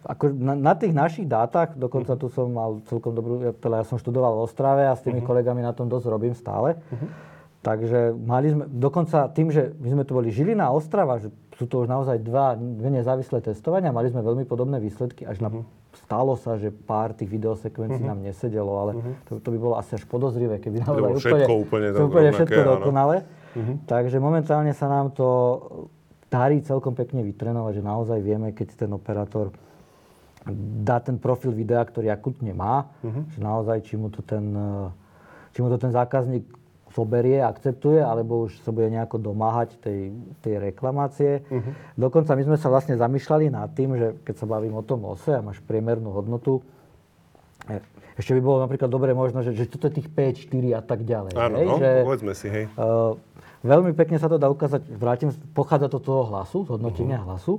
[0.00, 4.00] Ako na, na tých našich dátach, dokonca tu som mal celkom dobrú, teda ja som
[4.00, 5.28] študoval v Ostrave a s tými uh-huh.
[5.28, 6.80] kolegami na tom dosť robím stále.
[6.80, 7.08] Uh-huh.
[7.60, 11.28] Takže mali sme, dokonca tým, že my sme tu boli Žilina a Ostrava, že
[11.60, 15.52] sú to už naozaj dva, dve nezávislé testovania, mali sme veľmi podobné výsledky, až na,
[15.52, 15.68] uh-huh.
[15.92, 18.16] stalo sa, že pár tých videosekvencií uh-huh.
[18.16, 19.14] nám nesedelo, ale uh-huh.
[19.28, 23.28] to, to by bolo asi až podozrivé, keby naozaj úplne, úplne, to, úplne všetko dokonale.
[23.52, 23.76] Uh-huh.
[23.84, 25.28] Takže momentálne sa nám to
[26.30, 29.50] darí celkom pekne vytrenovať, že naozaj vieme, keď ten operátor
[30.80, 33.28] dá ten profil videa, ktorý akutne má, uh-huh.
[33.34, 34.56] že naozaj či mu to ten,
[35.52, 36.48] či mu to ten zákazník
[36.90, 40.10] zoberie, akceptuje, alebo už sa bude nejako domáhať tej,
[40.42, 41.44] tej reklamácie.
[41.46, 41.72] Uh-huh.
[41.94, 45.30] Dokonca my sme sa vlastne zamýšľali nad tým, že keď sa bavím o tom ose
[45.30, 46.64] a máš priemernú hodnotu,
[47.68, 47.78] e,
[48.18, 51.06] ešte by bolo napríklad dobre možno, že, že toto je tých 5, 4 a tak
[51.06, 51.32] ďalej.
[51.38, 51.66] Áno, hej?
[51.68, 52.64] no, že, povedzme si, hej.
[52.74, 53.14] Uh,
[53.60, 57.36] Veľmi pekne sa to dá ukázať, vrátim, pochádza to toho hlasu, z hodnotenia uh-huh.
[57.36, 57.54] hlasu.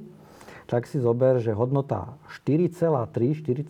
[0.66, 3.70] Tak si zober, že hodnota 4,3,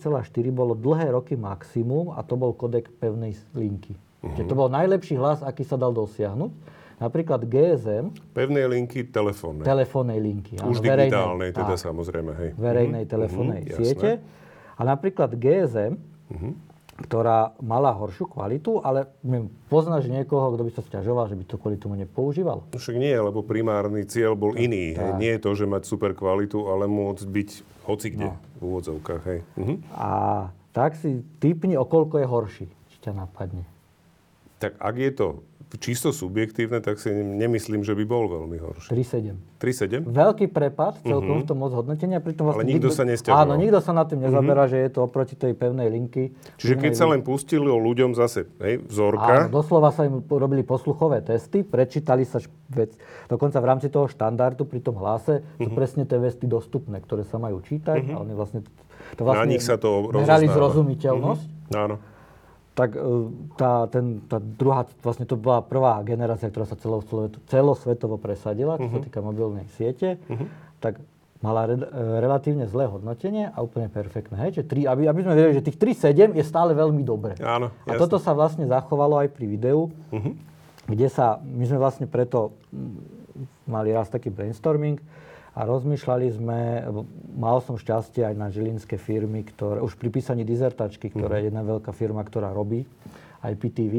[0.54, 3.98] bolo dlhé roky maximum a to bol kodek pevnej linky.
[3.98, 4.32] Uh-huh.
[4.32, 6.80] Čiže to bol najlepší hlas, aký sa dal dosiahnuť.
[7.02, 8.14] Napríklad GSM.
[8.30, 9.66] Pevnej linky telefónnej.
[9.66, 10.54] Telefónnej linky.
[10.62, 12.50] Už áno, digitálnej teda tak, samozrejme, hej.
[12.56, 13.12] Verejnej uh-huh.
[13.12, 14.10] telefónnej uh-huh, siete.
[14.22, 14.78] Jasné.
[14.78, 15.92] A napríklad GSM
[16.32, 16.71] uh-huh
[17.02, 19.10] ktorá mala horšiu kvalitu, ale
[19.66, 22.70] poznáš niekoho, kto by sa stiažoval, že by to kvôli tomu nepoužíval?
[22.72, 24.94] Však nie, lebo primárny cieľ bol iný.
[24.94, 25.12] Hej.
[25.18, 27.50] Nie je to, že mať super kvalitu, ale môcť byť
[27.84, 28.38] hocikde no.
[28.58, 29.22] v úvodzovkách.
[29.26, 29.40] Hej.
[29.58, 29.74] Mhm.
[29.98, 30.10] A
[30.72, 33.68] tak si typni, o koľko je horší, či ťa napadne.
[34.62, 35.28] Tak ak je to
[35.80, 38.92] čisto subjektívne, tak si nemyslím, že by bol veľmi horší.
[38.92, 39.36] 3,7.
[39.56, 40.04] 3,7?
[40.04, 41.44] Veľký prepad celkom uh-huh.
[41.44, 41.58] v tom.
[41.62, 43.40] Pritom vlastne Ale nikto, nikto sa nestiažoval.
[43.48, 44.72] Áno, nikto sa na tým nezaberá, uh-huh.
[44.76, 46.36] že je to oproti tej pevnej linky.
[46.60, 49.48] Čiže keď sa len pustili o ľuďom zase, hej, vzorka.
[49.48, 52.92] Áno, doslova sa im robili posluchové testy, prečítali sa vec.
[53.32, 55.64] Dokonca v rámci toho štandardu pri tom hlase uh-huh.
[55.64, 55.76] sú mhm.
[55.78, 58.02] presne tie vesty dostupné, ktoré sa majú čítať.
[58.04, 58.20] Uh-huh.
[58.20, 58.60] A oni vlastne,
[59.16, 60.52] to vlastne na nich sa to rozoznáva.
[60.52, 61.46] zrozumiteľnosť.
[61.48, 61.80] Uh-huh.
[61.80, 61.96] Áno
[62.72, 63.00] tak e,
[63.60, 66.76] tá, ten, tá druhá, vlastne to bola prvá generácia, ktorá sa
[67.48, 68.94] celosvetovo presadila, čo uh-huh.
[68.96, 69.06] sa mhm.
[69.08, 70.48] týka mobilnej siete, uh-huh.
[70.80, 70.96] tak
[71.44, 74.40] mala re, e, relatívne zlé hodnotenie a úplne perfektné.
[74.48, 74.50] Hej?
[74.56, 77.36] Čiže tri, aby, aby sme vedeli, že tých 3,7 je stále veľmi dobré.
[77.44, 80.32] Áno, a toto sa vlastne zachovalo aj pri videu, uh-huh.
[80.88, 82.56] kde sa, my sme vlastne preto
[83.68, 85.00] mali raz taký brainstorming,
[85.52, 86.60] a rozmýšľali sme,
[87.36, 91.48] mal som šťastie aj na žilinské firmy, ktoré, už pri písaní dizertačky, ktorá je mhm.
[91.52, 92.88] jedna veľká firma, ktorá robí
[93.42, 93.94] IPTV,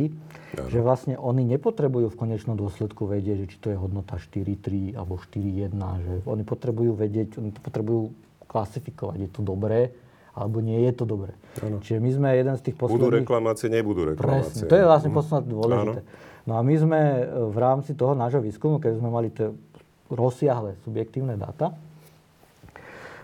[0.55, 0.71] ja.
[0.71, 5.19] že vlastne oni nepotrebujú v konečnom dôsledku vedieť, že či to je hodnota 4.3 alebo
[5.19, 8.15] 4.1, že oni potrebujú vedieť, oni to potrebujú
[8.47, 9.91] klasifikovať, je to dobré,
[10.33, 11.35] alebo nie je to dobré.
[11.59, 11.83] Ano.
[11.83, 13.03] Čiže my sme jeden z tých posledných...
[13.03, 14.63] Budú reklamácie, nebudú reklamácie.
[14.63, 15.17] Presne, to je vlastne mm.
[15.19, 15.99] posledné dôležité.
[16.01, 16.31] Ano.
[16.43, 19.51] No a my sme e, v rámci toho nášho výskumu, keď sme mali tie
[20.13, 21.73] rozsiahle subjektívne dáta,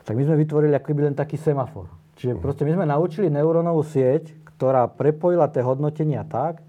[0.04, 1.86] tak my sme vytvorili akoby len taký semafor.
[2.18, 2.44] Čiže uh-huh.
[2.44, 6.60] proste my sme naučili neurónovú sieť, ktorá prepojila tie hodnotenia tak,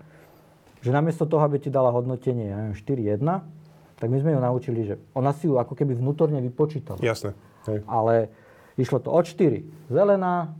[0.80, 3.20] že namiesto toho, aby ti dala hodnotenie, ja neviem, 4-1,
[4.00, 7.00] tak my sme ju naučili, že ona si ju ako keby vnútorne vypočítala.
[7.04, 7.36] Jasné.
[7.68, 7.84] Hej.
[7.84, 8.32] Ale
[8.80, 10.56] išlo to od 4 zelená,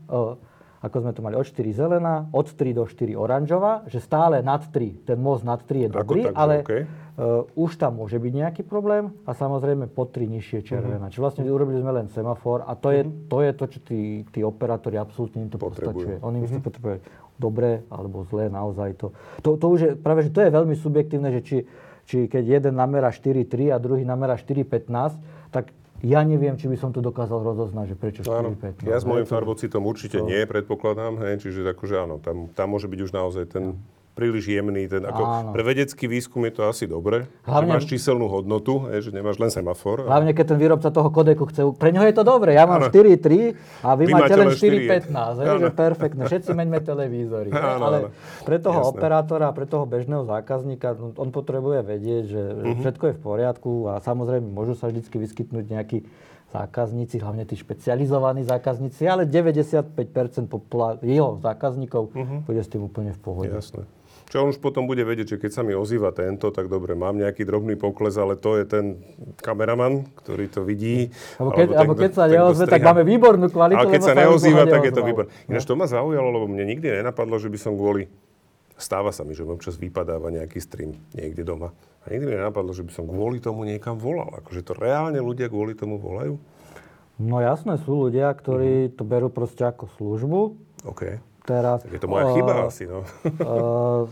[0.80, 4.60] ako sme to mali, od 4 zelená, od 3 do 4 oranžová, že stále nad
[4.68, 6.82] 3, ten most nad 3 je dobrý, tak, ale okay.
[7.20, 11.06] Uh, už tam môže byť nejaký problém a samozrejme pod 3 nižšie červená.
[11.06, 11.12] Uh-huh.
[11.12, 12.96] Čiže vlastne urobili sme len semafor a to, uh-huh.
[12.96, 13.12] je, mhm.
[13.28, 14.00] to je to, čo tí,
[14.32, 16.24] tí operátori absolútne im to postačuje.
[16.24, 16.48] Oni uh-huh.
[16.48, 16.64] si mhm.
[16.64, 16.98] potrebujú
[17.40, 19.06] dobre alebo zlé, naozaj to.
[19.44, 21.56] To, to už je, práve, že to je veľmi subjektívne, že či,
[22.04, 25.16] či keď jeden namerá 4,3 a druhý namerá 4,15,
[25.48, 28.88] tak ja neviem, či by som to dokázal rozoznať, že prečo 4,5.
[28.88, 30.28] Ja s môjim farbocitom určite to...
[30.28, 33.76] nie, predpokladám, hej, čiže akože áno, tam, tam môže byť už naozaj ten
[34.12, 34.90] príliš jemný.
[34.90, 39.10] Ten, ako, pre vedecký výskum je to asi dobre, Hlavne, máš číselnú hodnotu, hej, že
[39.14, 40.04] nemáš len semafor.
[40.04, 41.72] Hlavne, keď ten výrobca toho kodeku chce...
[41.78, 43.56] Pre neho je to dobre, ja mám 4,3
[43.86, 45.40] a vy, vy máte len 4,15.
[45.40, 47.48] Že perfektne, všetci meňme televízory.
[47.54, 47.98] Áno, ale
[48.44, 48.90] pre toho Jasné.
[48.92, 52.76] operátora, pre toho bežného zákazníka, no, on potrebuje vedieť, že uh-huh.
[52.84, 55.98] všetko je v poriadku a samozrejme môžu sa vždy vyskytnúť nejakí
[56.50, 62.42] zákazníci, hlavne tí špecializovaní zákazníci, ale 95% popula- jeho zákazníkov uh-huh.
[62.42, 63.54] bude s tým úplne v pohode.
[63.54, 63.86] Jasné.
[64.30, 67.18] Čo on už potom bude vedieť, že keď sa mi ozýva tento, tak dobre, mám
[67.18, 68.84] nejaký drobný pokles, ale to je ten
[69.42, 71.10] kameraman, ktorý to vidí.
[71.40, 73.80] Alebo keď, alebo keď sa neozve, tak máme výbornú kvalitu.
[73.80, 75.30] Ale keď sa neozýva, tak je to výborné.
[75.50, 78.06] Ináč to ma zaujalo, lebo mne nikdy nenapadlo, že by som kvôli...
[78.80, 81.74] Stáva sa mi, že občas vypadáva nejaký stream niekde doma.
[82.08, 84.32] A nikdy mi nenapadlo, že by som kvôli tomu niekam volal.
[84.40, 86.40] Akože to reálne ľudia kvôli tomu volajú?
[87.20, 88.96] No jasné, sú ľudia, ktorí mm-hmm.
[88.96, 90.40] to berú proste ako službu.
[90.96, 91.20] Okay
[91.50, 91.78] teraz.
[91.82, 93.02] Tak je to moja uh, chyba asi, no.
[93.02, 94.06] uh,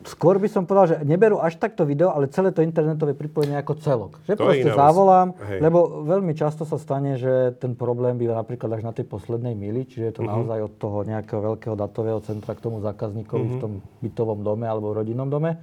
[0.00, 3.74] skôr by som povedal, že neberú až takto video, ale celé to internetové pripojenie ako
[3.76, 4.12] celok.
[4.22, 5.58] Že To proste zavolám, Hej.
[5.58, 9.82] lebo veľmi často sa stane, že ten problém býva napríklad až na tej poslednej mili,
[9.82, 10.28] čiže je to Mhm.
[10.28, 13.52] naozaj od toho nejakého veľkého datového centra k tomu zákazníkovi Mhm.
[13.52, 15.58] v tom bytovom dome alebo v rodinnom dome.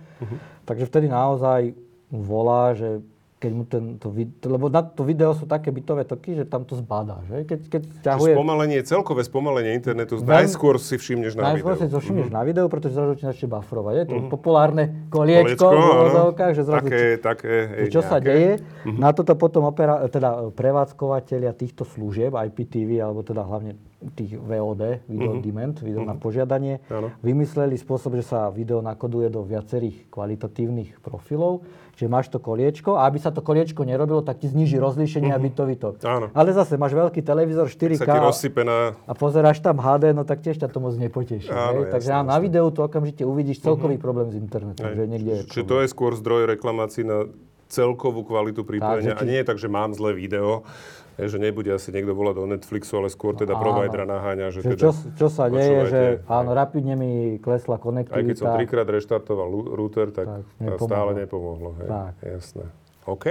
[0.64, 1.72] Takže vtedy naozaj
[2.12, 3.00] volá, že
[3.46, 4.10] keď mu ten, to,
[4.50, 7.46] lebo na to video sú také bytové toky, že tam to zbadá, že?
[7.46, 8.34] Keď, keď ťahuje...
[8.34, 11.94] Spomalenie, celkové spomalenie internetu Veľmi- najskôr si všimneš na Najskôr si videu.
[11.94, 13.94] to všimneš na videu, pretože zrazu ti začne bafrovať.
[14.02, 18.26] Je to populárne koliečko, Koliečko, v že zrazu Také, také, hej, čo sa nejaké.
[18.26, 18.52] deje.
[18.98, 23.78] Na toto potom opera, teda prevádzkovateľia týchto služieb, IPTV, alebo teda hlavne
[24.12, 27.10] tých VOD, Video on Demand, video na požiadanie, Áno.
[27.20, 31.66] vymysleli spôsob, že sa video nakoduje do viacerých kvalitatívnych profilov.
[31.96, 35.40] Čiže máš to koliečko a aby sa to koliečko nerobilo, tak ti zniží rozlíšenie a
[35.40, 35.96] bytový to.
[36.04, 36.28] Áno.
[36.36, 39.00] Ale zase máš veľký televízor 4K Sa ti rozsype na...
[39.08, 41.48] a pozeráš tam HD, no tak tiež ťa to moc nepoteší.
[41.48, 41.96] Áno, hej?
[41.96, 44.92] Takže jasné, na, videu to okamžite uvidíš celkový problém s internetom.
[44.92, 47.32] Že niekde je Čiže to je skôr zdroj reklamácií na
[47.66, 49.16] celkovú kvalitu pripojenia.
[49.16, 50.68] že A ti- nie je tak, že mám zlé video,
[51.16, 54.82] že nebude asi niekto volať do Netflixu, ale skôr teda providera naháňa, že Že teda
[54.84, 58.28] čo, čo sa deje, že áno, rapidne mi klesla Aj konektivita.
[58.28, 59.48] keď som trikrát reštartoval
[59.80, 60.88] router, tak, Tak, tak nepomohlo.
[60.92, 61.70] stále nepomohlo.
[61.80, 61.88] Hej.
[61.88, 62.14] Tak.
[62.20, 62.66] Jasné.
[63.08, 63.26] OK,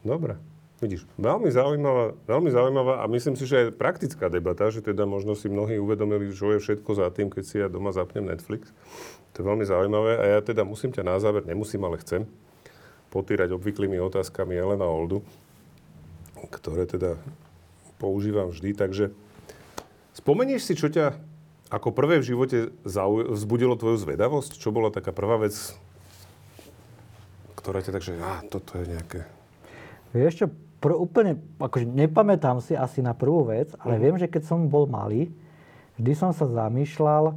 [0.00, 0.34] dobre.
[0.80, 5.36] Vidíš, veľmi zaujímavá, veľmi zaujímavá a myslím si, že aj praktická debata, že teda možno
[5.36, 8.72] si mnohí uvedomili, čo je všetko za tým, keď si ja doma zapnem Netflix.
[9.36, 12.24] To je veľmi zaujímavé a ja teda musím ťa na záver, nemusím, ale chcem,
[13.12, 15.20] potýrať obvyklými otázkami Elena Oldu,
[16.46, 17.20] ktoré teda
[17.96, 18.72] používam vždy.
[18.72, 19.12] Takže
[20.14, 21.12] spomenieš si, čo ťa
[21.68, 24.56] ako prvé v živote zau- vzbudilo tvoju zvedavosť?
[24.56, 25.54] Čo bola taká prvá vec,
[27.54, 29.20] ktorá ťa takže, á, toto je nejaké...
[30.10, 30.46] Vieš čo,
[30.80, 34.02] pr- úplne, akože nepamätám si asi na prvú vec, ale Mhm.
[34.02, 35.28] viem, že keď som bol malý,
[35.94, 37.36] vždy som sa zamýšľal,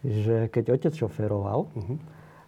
[0.00, 1.96] že keď otec šoferoval, Mhm.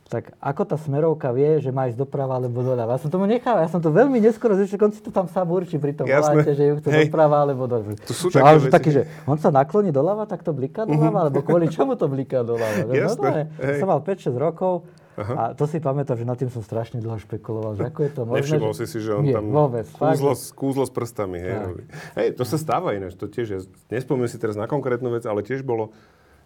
[0.09, 2.97] Tak ako tá smerovka vie, že má ísť doprava alebo doľava.
[2.97, 5.45] Ja som tomu nechal, ja som to veľmi neskoro zistil, on si to tam sám
[5.53, 6.33] určí pri tom Jasné.
[6.33, 7.05] voláte, že ju chce Hej.
[7.13, 7.93] doprava alebo doľava.
[8.09, 8.65] To sú Že- také veci.
[8.65, 8.73] Mhm.
[8.73, 12.41] taký, že on sa nakloní doľava, tak to bliká doľava, alebo kvôli čomu to bliká
[12.41, 12.89] doľava.
[12.89, 13.85] Jasné, hej.
[13.85, 14.89] Som mal 5-6 rokov
[15.19, 18.23] a to si pamätám, že nad tým som strašne dlho špekuloval, že ako je to
[18.25, 18.39] možné.
[18.55, 21.37] Nevšimol si si, že on Nie, tam vôbec, kúzlo, kúzlo s prstami.
[21.43, 21.83] Hej, robí.
[22.17, 23.19] hej, to sa stáva ináč.
[23.19, 25.91] To tiež, ja nespomínam si teraz na konkrétnu vec, ale tiež bolo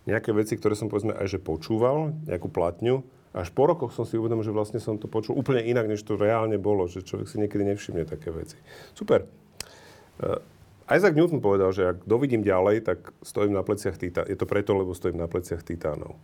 [0.08, 3.06] nejaké veci, ktoré som povedzme aj že počúval, nejakú platňu.
[3.33, 6.20] Až po rokoch som si uvedomil, že vlastne som to počul úplne inak, než to
[6.20, 6.85] reálne bolo.
[6.85, 8.61] Že človek si niekedy nevšimne také veci.
[8.93, 9.24] Super.
[10.20, 10.37] Uh,
[10.93, 14.28] Isaac Newton povedal, že ak dovidím ďalej, tak stojím na pleciach titánov.
[14.28, 16.20] Je to preto, lebo stojím na pleciach titánov.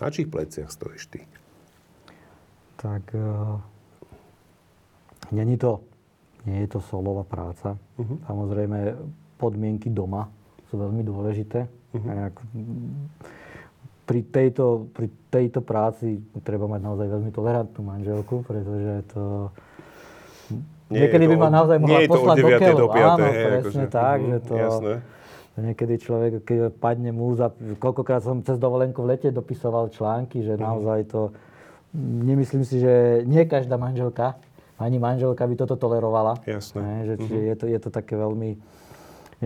[0.00, 1.20] Na čích pleciach stojíš ty?
[2.80, 3.60] Tak uh,
[5.28, 5.84] není to,
[6.48, 7.76] nie je to solová práca.
[8.00, 8.24] Mhm.
[8.24, 8.78] Samozrejme,
[9.36, 10.32] podmienky doma
[10.72, 11.68] sú veľmi dôležité.
[11.92, 12.06] Mhm.
[12.08, 12.44] A ak-
[14.08, 19.52] pri, tejto, pri tejto práci treba mať naozaj veľmi tolerantnú manželku, pretože to...
[20.88, 22.64] Nie niekedy to by ma naozaj mohla poslať do 9.
[22.64, 22.78] keľu.
[22.80, 24.54] do 5., Áno, hej, presne akože, tak, mhm, že to...
[24.56, 24.94] jasné.
[25.58, 27.50] Niekedy človek, keď padne múza,
[27.82, 31.34] koľkokrát som cez dovolenku v lete dopisoval články, že naozaj to...
[31.98, 34.38] Nemyslím si, že nie každá manželka,
[34.78, 36.38] ani manželka by toto tolerovala.
[36.46, 36.78] Jasné.
[36.78, 38.54] Ne, že, čiže je, to, je to také veľmi...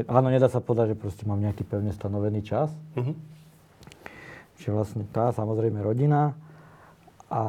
[0.05, 2.71] Áno, nedá sa povedať, že proste mám nejaký pevne stanovený čas.
[2.95, 3.42] Mhm.
[4.63, 6.39] Čiže vlastne tá, samozrejme rodina
[7.27, 7.43] a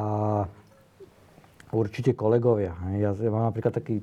[1.70, 2.74] určite kolegovia.
[2.98, 4.02] Ja, ja mám napríklad taký,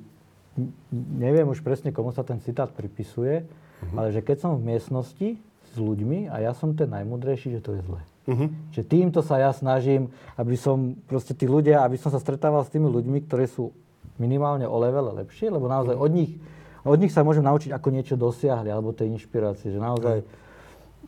[0.96, 3.44] neviem už presne, komu sa ten citát pripisuje,
[3.92, 5.30] ale že keď som v miestnosti
[5.72, 8.02] s ľuďmi a ja som ten najmudrejší, že to je zlé.
[8.32, 8.46] Mhm.
[8.72, 10.08] Že týmto sa ja snažím,
[10.40, 13.76] aby som proste tí ľudia, aby som sa stretával s tými ľuďmi, ktorí sú
[14.16, 16.40] minimálne o level lepšie, lebo naozaj od nich,
[16.88, 20.22] od nich sa môžem naučiť, ako niečo dosiahli, alebo tej inšpirácie, že naozaj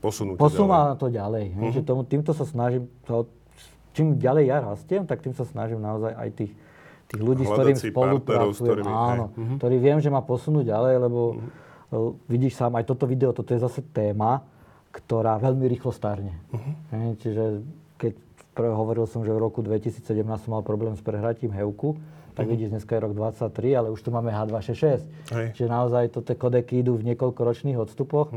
[0.03, 1.55] Posunúť posúva to ďalej.
[1.55, 1.71] Uh-huh.
[1.71, 3.31] Že tomu, týmto sa snažím, to,
[3.95, 6.51] čím ďalej ja rastiem, tak tým sa snažím naozaj aj tých,
[7.07, 9.07] tých ľudí, s Hľadať ktorým s spolupracujem, ktorými- hej.
[9.15, 9.57] áno, uh-huh.
[9.63, 13.63] ktorí viem, že ma posunú ďalej, lebo uh, vidíš sám, aj toto video, toto je
[13.63, 14.43] zase téma,
[14.91, 16.35] ktorá veľmi rýchlo starne.
[16.51, 16.73] Uh-huh.
[16.91, 17.43] Hej, čiže
[17.95, 18.13] keď
[18.51, 21.95] prvé hovoril som, že v roku 2017 som mal problém s prehratím hevku,
[22.33, 25.05] tak vidíš, dneska je rok 23, ale už tu máme H266.
[25.31, 25.47] Hej.
[25.53, 28.33] Čiže naozaj toto kodeky idú v niekoľkoročných odstupoch.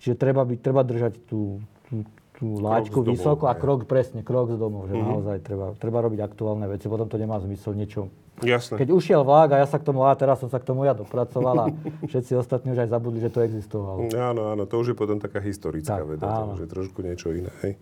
[0.00, 2.08] Čiže treba, byť, treba držať tú, tú,
[2.40, 4.88] tú láčku domov, vysoko a krok, presne, krok z domov.
[4.88, 8.08] Že naozaj treba, treba robiť aktuálne veci, potom to nemá zmysel niečo.
[8.40, 8.80] Jasné.
[8.80, 10.96] Keď ušiel vlák a ja sa k tomu, a teraz som sa k tomu ja
[10.96, 11.66] dopracoval a
[12.10, 14.08] všetci ostatní už aj zabudli, že to existovalo.
[14.16, 16.52] Áno, áno, to už je potom taká historická Tak, veda, to áno.
[16.56, 17.52] už je trošku niečo iné.
[17.60, 17.76] Hej.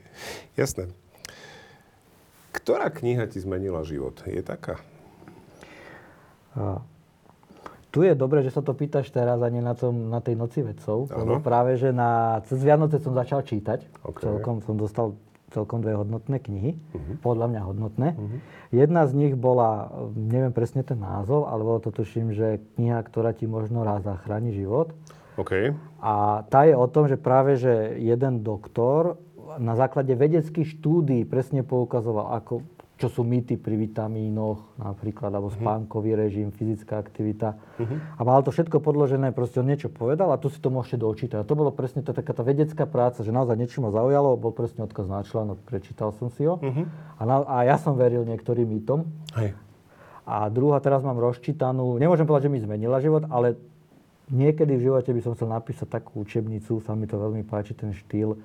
[0.58, 0.90] Jasné.
[2.50, 4.18] Ktorá kniha ti zmenila život?
[4.26, 4.82] Je taká?
[6.58, 6.82] A
[7.88, 10.60] tu je dobré, že sa to pýtaš teraz a nie na, tom, na tej noci
[10.60, 13.84] vedcov, lebo práve, že na, cez Vianoce som začal čítať.
[14.04, 14.20] OK.
[14.20, 15.16] Celkom som dostal
[15.48, 16.76] celkom dve hodnotné knihy,
[17.24, 18.08] podľa mňa hodnotné.
[18.68, 23.32] Jedna z nich bola, neviem presne ten názov, ale bolo to tuším, že kniha, ktorá
[23.32, 24.92] ti možno raz zachráni život.
[25.40, 25.72] OK.
[26.04, 29.16] A tá je o tom, že práve, že jeden doktor
[29.56, 32.60] na základe vedeckých štúdí presne poukazoval, ako,
[32.98, 37.54] čo sú mýty pri vitamínoch napríklad, alebo spánkový režim, fyzická aktivita.
[38.18, 41.38] A mal to všetko podložené, proste on niečo povedal a tu si to môžete dočítať.
[41.40, 44.50] A to bolo presne tá, taká tá vedecká práca, že naozaj niečo ma zaujalo, bol
[44.50, 46.58] presne odkaz na článok, prečítal som si ho.
[47.16, 49.06] A, na, a ja som veril niektorým mýtom.
[49.38, 49.54] Hej.
[50.26, 53.56] A druhá teraz mám rozčítanú, nemôžem povedať, že mi zmenila život, ale
[54.28, 57.94] niekedy v živote by som chcel napísať takú učebnicu, sa mi to veľmi páči, ten
[57.94, 58.36] štýl,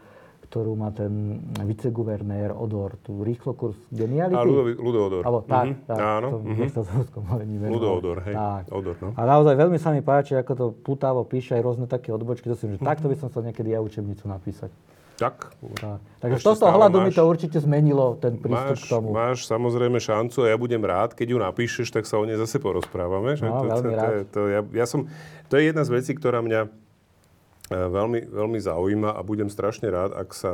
[0.54, 4.38] ktorú má ten viceguvernér Odor, tú rýchlo kurz geniality.
[4.38, 5.22] A Ludo, Ludo Odor.
[5.26, 5.76] Alebo tak, Mhm.
[5.84, 6.28] tak, Áno.
[6.30, 6.38] to
[6.86, 7.10] mhm.
[7.10, 7.74] skomolení meno.
[7.74, 8.38] Ludo Odor, hej.
[8.38, 8.64] Tak.
[8.70, 9.10] Odor, no.
[9.18, 12.54] A naozaj veľmi sa mi páči, ako to putavo píše, aj rôzne také odbočky, to
[12.54, 14.70] si že takto by som chcel niekedy ja učebnicu napísať.
[15.14, 15.58] Tak.
[15.76, 16.02] Tak.
[16.20, 19.08] Takže z tohto hľadu mi máš- to určite zmenilo ten prístup Máš, k tomu.
[19.10, 22.58] máš samozrejme šancu a ja budem rád, keď ju napíšeš, tak sa o nej zase
[22.58, 23.34] porozprávame.
[23.34, 23.46] Že?
[23.46, 24.10] No, to, veľmi to, to, rád.
[24.12, 25.06] je, to, ja, ja som,
[25.50, 26.66] to je jedna z vecí, ktorá mňa
[27.76, 30.54] veľmi, veľmi zaujíma a budem strašne rád, ak sa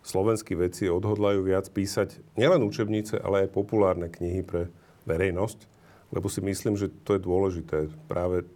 [0.00, 4.72] slovenskí vedci odhodlajú viac písať nielen učebnice, ale aj populárne knihy pre
[5.04, 5.68] verejnosť,
[6.10, 7.78] lebo si myslím, že to je dôležité.
[8.08, 8.48] Práve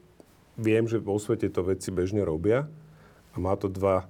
[0.57, 2.67] viem, že vo svete to vedci bežne robia
[3.35, 4.09] a má to dva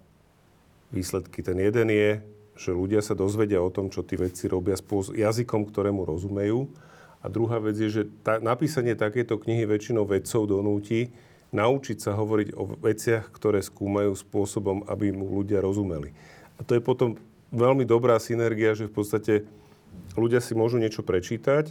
[0.94, 1.42] výsledky.
[1.42, 2.22] Ten jeden je,
[2.54, 6.70] že ľudia sa dozvedia o tom, čo tí vedci robia spôsob, jazykom, ktorému rozumejú.
[7.24, 11.10] A druhá vec je, že tá, napísanie takéto knihy väčšinou vedcov donúti
[11.54, 16.10] naučiť sa hovoriť o veciach, ktoré skúmajú spôsobom, aby mu ľudia rozumeli.
[16.58, 17.14] A to je potom
[17.54, 19.34] veľmi dobrá synergia, že v podstate
[20.18, 21.70] ľudia si môžu niečo prečítať,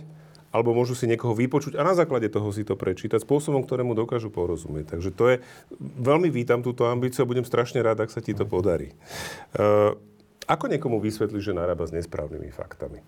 [0.54, 4.30] alebo môžu si niekoho vypočuť a na základe toho si to prečítať spôsobom, ktorému dokážu
[4.30, 4.96] porozumieť.
[4.96, 5.36] Takže to je,
[5.98, 8.94] veľmi vítam túto ambíciu a budem strašne rád, ak sa ti to podarí.
[9.58, 9.98] Uh,
[10.46, 13.02] ako niekomu vysvetliť, že narába s nesprávnymi faktami?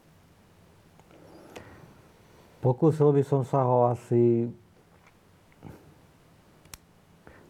[2.66, 4.50] Pokúsil by som sa ho asi...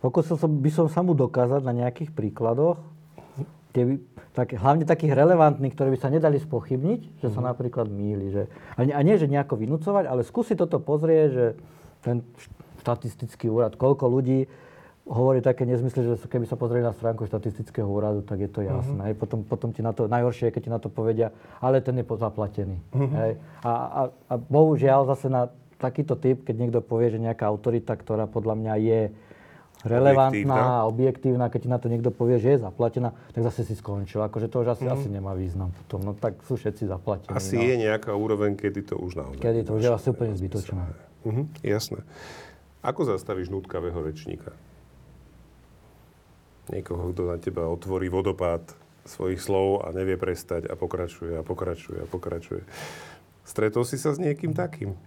[0.06, 2.78] Pokúsil som, by som sa mu dokázať na nejakých príkladoch,
[3.74, 3.97] by,
[4.38, 8.30] tak, hlavne takých relevantných, ktoré by sa nedali spochybniť, že sa napríklad mýli.
[8.30, 8.43] Že,
[8.78, 11.45] a, nie, a nie, že nejako vynúcovať, ale skúsiť toto pozrieť, že
[12.06, 12.22] ten
[12.86, 14.45] štatistický úrad, koľko ľudí
[15.10, 19.10] hovorí také nezmysly, že keby sa pozreli na stránku štatistického úradu, tak je to jasné.
[19.10, 19.16] Hej.
[19.18, 22.06] Potom, potom ti na to, najhoršie je, keď ti na to povedia, ale ten je
[22.06, 22.78] zaplatený.
[22.93, 23.41] Hej.
[23.66, 25.49] A, a, a bohužiaľ zase na
[25.82, 29.01] takýto typ, keď niekto povie, že nejaká autorita, ktorá podľa mňa je
[29.86, 33.78] relevantná a objektívna, keď ti na to niekto povie, že je zaplatená, tak zase si
[33.78, 34.20] skončil.
[34.26, 36.02] Akože to už asi, asi nemá význam potom.
[36.02, 37.32] No tak sú všetci zaplatení.
[37.32, 37.64] Asi no.
[37.64, 39.42] je nejaká úroveň, kedy to už naozaj...
[39.46, 40.82] Kedy to už je asi úplne zbytočné.
[41.26, 42.02] Mhm, jasné.
[42.82, 44.54] Ako zastavíš nutkavého rečníka?
[46.74, 48.74] Niekoho, kto na teba otvorí vodopád
[49.06, 52.66] svojich slov a nevie prestať a pokračuje a pokračuje a pokračuje.
[53.46, 54.98] Stretol si sa s niekým takým?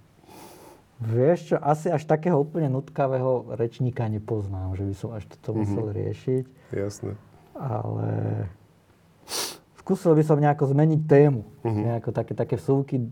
[0.99, 5.89] Vieš čo, asi až takého úplne nutkavého rečníka nepoznám, že by som až toto musel
[5.89, 6.45] riešiť.
[6.71, 7.15] Jasné.
[7.55, 8.07] Ale
[9.77, 11.47] skúsil by som nejako zmeniť tému.
[11.63, 13.07] Nejako také, také vsúky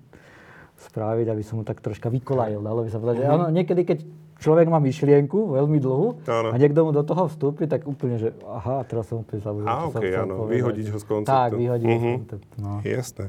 [0.78, 2.58] spraviť, aby som mu tak troška vykolajil.
[2.58, 3.98] Dalo by sa povedať, že áno, niekedy, keď
[4.36, 6.52] človek má myšlienku veľmi dlhú Áno.
[6.52, 9.96] a niekto mu do toho vstúpi, tak úplne, že aha, teraz som úplne zabudol, som
[9.96, 10.52] okej, chcel áno, povedať.
[10.52, 11.32] vyhodiť ho z konceptu.
[11.32, 12.12] Tak, vyhodiť ho z Mhm.
[12.18, 12.72] konceptu, no.
[12.82, 13.24] Jasné.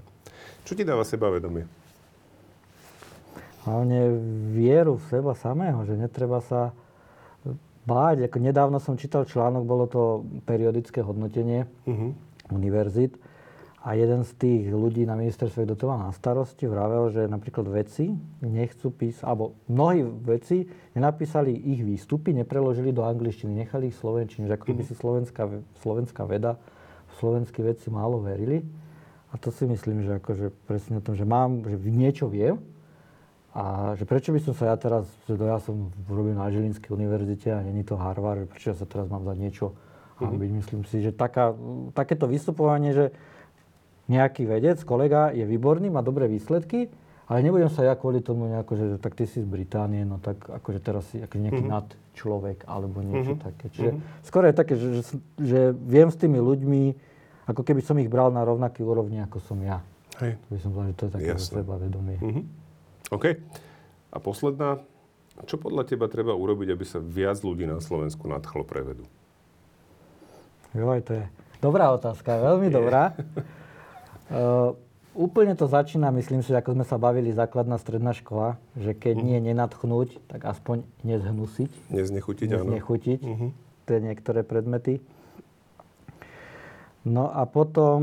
[0.66, 1.64] Čo ti dáva sebavedomie?
[3.68, 4.16] Hlavne
[4.56, 6.72] vieru v seba samého, že netreba sa
[7.84, 8.32] báť.
[8.32, 10.02] Ako nedávno som čítal článok, bolo to
[10.48, 12.08] periodické hodnotenie Mhm.
[12.52, 13.20] univerzit
[13.84, 17.68] a jeden z tých ľudí na ministerstve, kto to má na starosti, vravel, že napríklad
[17.68, 24.04] vedci nechcú písať, alebo mnohí vedci nenapísali ich výstupy, nepreložili do angličtiny, nechali ich v
[24.04, 26.60] slovenčine, že ako keby si slovenská, ve- slovenská veda,
[27.20, 28.64] slovenskí vedci málo verili.
[29.32, 32.60] A to si myslím, že akože presne o tom, že mám, že niečo viem,
[33.58, 37.50] a že prečo by som sa ja teraz, že ja som robil na Žilinskej univerzite
[37.50, 39.74] a není to Harvard, prečo ja sa teraz mám za niečo
[40.22, 40.50] hambiť.
[40.62, 41.58] Myslím si, že taká,
[41.98, 43.06] takéto vystupovanie, že
[44.06, 46.94] nejaký vedec, kolega je výborný, má dobré výsledky,
[47.26, 50.38] ale nebudem sa ja kvôli tomu nejako, že tak ty si z Británie, no tak
[50.38, 53.74] akože teraz si ako nejaký nad človek alebo niečo také.
[53.74, 53.92] Čiže
[54.22, 55.04] skoro je také, že, že,
[55.42, 56.82] že viem s tými ľuďmi,
[57.50, 59.82] ako keby som ich bral na rovnaký úrovni, ako som ja.
[60.22, 60.38] Hej.
[60.46, 62.18] To by som povedal, že to je také sebavedomie.
[62.22, 62.42] Mhm.
[63.10, 63.26] OK.
[64.08, 64.82] A posledná.
[65.46, 69.06] Čo podľa teba treba urobiť, aby sa viac ľudí na Slovensku nadchlo pre vedu?
[70.74, 71.24] Joj, to je
[71.58, 73.14] dobrá otázka, veľmi dobrá.
[74.28, 74.76] Uh,
[75.16, 79.40] úplne to začína, myslím si, ako sme sa bavili, základná stredná škola, že keď nie
[79.40, 82.68] nenadchnúť, tak aspoň nezhnusiť, Neznechutiť, áno.
[82.68, 83.48] znechutiť Mhm.
[83.88, 85.00] tie niektoré predmety.
[87.08, 88.00] No a potom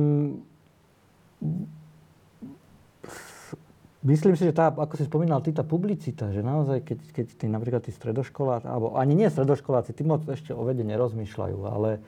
[4.04, 7.46] Myslím si, že tá, ako si spomínal, ty, tá publicita, že naozaj, keď, keď tí,
[7.48, 12.04] napríklad tí stredoškoláci, alebo ani nie stredoškoláci, tí moc ešte o vede nerozmýšľajú, ale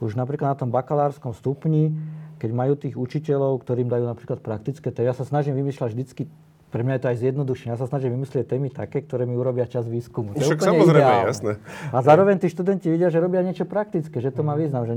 [0.00, 1.92] už napríklad na tom bakalárskom stupni,
[2.40, 6.22] keď majú tých učiteľov, ktorým dajú napríklad praktické témy, ja sa snažím vymýšľať vždycky
[6.68, 7.72] pre mňa je to aj zjednodušenie.
[7.72, 10.36] Ja sa snažím vymyslieť témy také, ktoré mi urobia čas výskumu.
[10.36, 11.28] To Však samozrejme, ideálne.
[11.32, 11.52] jasné.
[11.88, 14.60] A zároveň tí študenti vidia, že robia niečo praktické, že to má mhm.
[14.60, 14.94] význam, že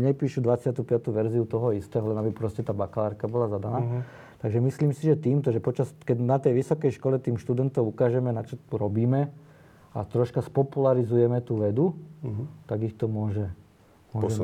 [0.00, 0.80] nepíšu 25.
[1.12, 3.80] verziu toho istého, len aby proste tá bakalárka bola zadaná.
[3.84, 4.02] Uh-huh.
[4.40, 8.32] Takže myslím si, že týmto, že počas, keď na tej vysokej škole tým študentov ukážeme,
[8.32, 9.28] na čo tu robíme
[9.92, 11.92] a troška spopularizujeme tú vedu,
[12.24, 12.48] uh-huh.
[12.64, 13.52] tak ich to môže,
[14.16, 14.40] môže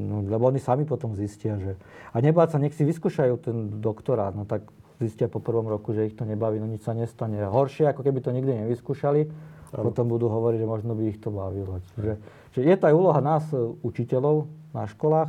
[0.00, 1.76] no, lebo oni sami potom zistia, že...
[2.16, 4.64] A nebáť sa, nech si vyskúšajú ten doktorát, no tak
[4.96, 7.44] zistia po prvom roku, že ich to nebaví, no nič sa nestane.
[7.44, 9.28] Horšie, ako keby to nikdy nevyskúšali,
[9.76, 9.84] ano.
[9.92, 11.84] potom budú hovoriť, že možno by ich to bavilo.
[11.92, 12.12] Čiže,
[12.56, 15.28] čiže je to aj úloha nás, e, učiteľov na školách,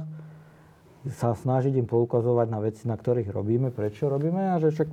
[1.14, 4.90] sa snažiť im poukazovať na veci, na ktorých robíme, prečo robíme a že však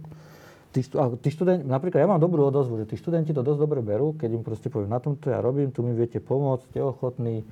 [0.74, 0.80] tí,
[1.22, 4.30] tí študenti, napríklad ja mám dobrú odozvu, že tí študenti to dosť dobre berú, keď
[4.34, 7.46] im proste poviem, na tomto ja robím, tu mi viete pomôcť, ste ochotní,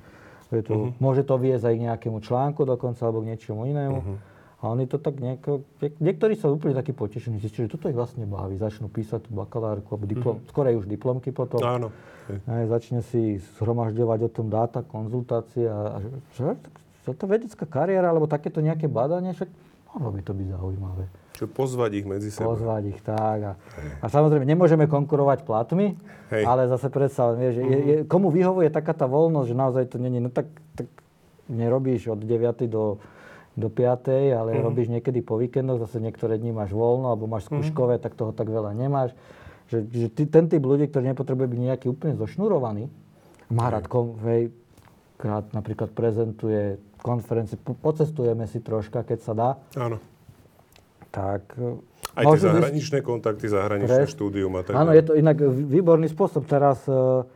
[0.52, 1.00] je to, uh-huh.
[1.00, 3.98] môže to viesť aj k nejakému článku dokonca alebo k niečomu inému.
[4.04, 4.16] Uh-huh.
[4.62, 5.66] A oni to tak nejako...
[5.98, 8.54] Niektorí sú úplne takí potešení, zistili, že toto ich vlastne baví.
[8.62, 10.50] Začnú písať tú bakalárku, alebo diplom, mm-hmm.
[10.54, 11.58] skôr aj už diplomky potom.
[11.66, 11.90] Áno.
[12.46, 16.08] Aj, začne si zhromažďovať o tom dáta, konzultácie a, a že,
[16.38, 16.42] že
[17.10, 19.50] to vedecká kariéra, alebo takéto nejaké badanie, však
[19.90, 21.04] mohlo by to byť zaujímavé.
[21.34, 22.54] Čo pozvať ich medzi sebou.
[22.54, 23.38] Pozvať ich, tak.
[23.42, 23.52] A,
[23.98, 25.98] a samozrejme, nemôžeme konkurovať platmi,
[26.30, 26.44] Hej.
[26.46, 27.72] ale zase predsa, vieš, mm-hmm.
[27.72, 30.46] je, je, komu vyhovuje taká tá voľnosť, že naozaj to není, no tak,
[30.78, 30.86] tak
[31.50, 32.70] nerobíš od 9.
[32.70, 33.02] do
[33.52, 34.64] do 5, ale uh-huh.
[34.64, 37.60] robíš niekedy po víkendoch, zase niektoré dni máš voľno, alebo máš mhm.
[37.60, 38.04] skúškové, uh-huh.
[38.04, 39.12] tak toho tak veľa nemáš.
[39.68, 42.92] Že, že ty, ten typ ľudí, ktorý nepotrebuje byť nejaký úplne zošnurovaný,
[43.52, 44.52] má rád, kom, hej,
[45.20, 49.50] krát napríklad prezentuje konferencie, po, pocestujeme si troška, keď sa dá.
[49.74, 49.98] Áno.
[51.12, 51.58] Tak
[52.16, 53.06] aj tie zahraničné byť...
[53.06, 54.14] kontakty, zahraničné pre...
[54.14, 54.72] štúdium a tak.
[54.78, 56.48] Áno, je to inak výborný spôsob.
[56.48, 57.26] Teraz uh,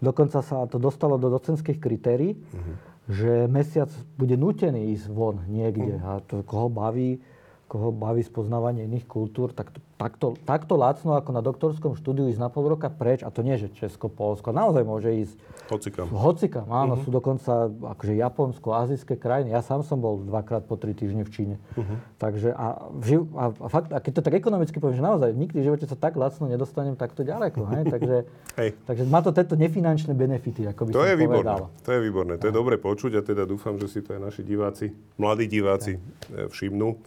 [0.00, 2.38] dokonca sa to dostalo do docentských kritérií.
[2.38, 6.02] Uh-huh že mesiac bude nutený ísť von niekde mm.
[6.02, 7.22] a to, koho baví,
[7.70, 12.40] koho baví spoznávanie iných kultúr, tak to, takto, takto lacno ako na doktorskom štúdiu ísť
[12.40, 15.36] na pol roka preč, a to nie, že Česko, Polsko, naozaj môže ísť
[15.72, 16.06] hocikam.
[16.12, 17.04] Hocikam, áno, uh-huh.
[17.04, 19.56] sú dokonca akože Japonsko, azijské krajiny.
[19.56, 21.56] Ja sám som bol dvakrát po tri týždne v Číne.
[21.74, 21.96] Uh-huh.
[22.20, 25.66] Takže a, a, a, fakt, a keď to tak ekonomicky poviem, že naozaj nikdy v
[25.72, 27.64] živote sa tak lacno nedostanem takto ďaleko.
[27.72, 27.82] Hej?
[27.96, 28.16] Takže,
[28.60, 28.70] hej.
[28.84, 31.56] takže má to tieto nefinančné benefity, ako by to som je výborné.
[31.80, 34.42] To je výborné, to je dobre počuť a teda dúfam, že si to aj naši
[34.44, 35.96] diváci, mladí diváci.
[35.96, 37.00] E, všimnú.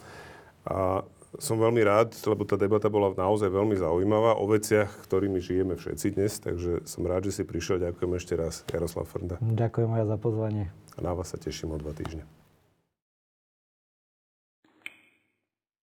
[0.66, 1.06] A
[1.38, 6.07] som veľmi rád, lebo tá debata bola naozaj veľmi zaujímavá o veciach, ktorými žijeme všetci
[6.17, 7.77] dnes, takže som rád, že si prišiel.
[7.77, 9.38] Ďakujem ešte raz, Jaroslav Frnda.
[9.38, 10.65] Ďakujem aj za pozvanie.
[10.97, 12.39] A na vás sa teším o dva týždne.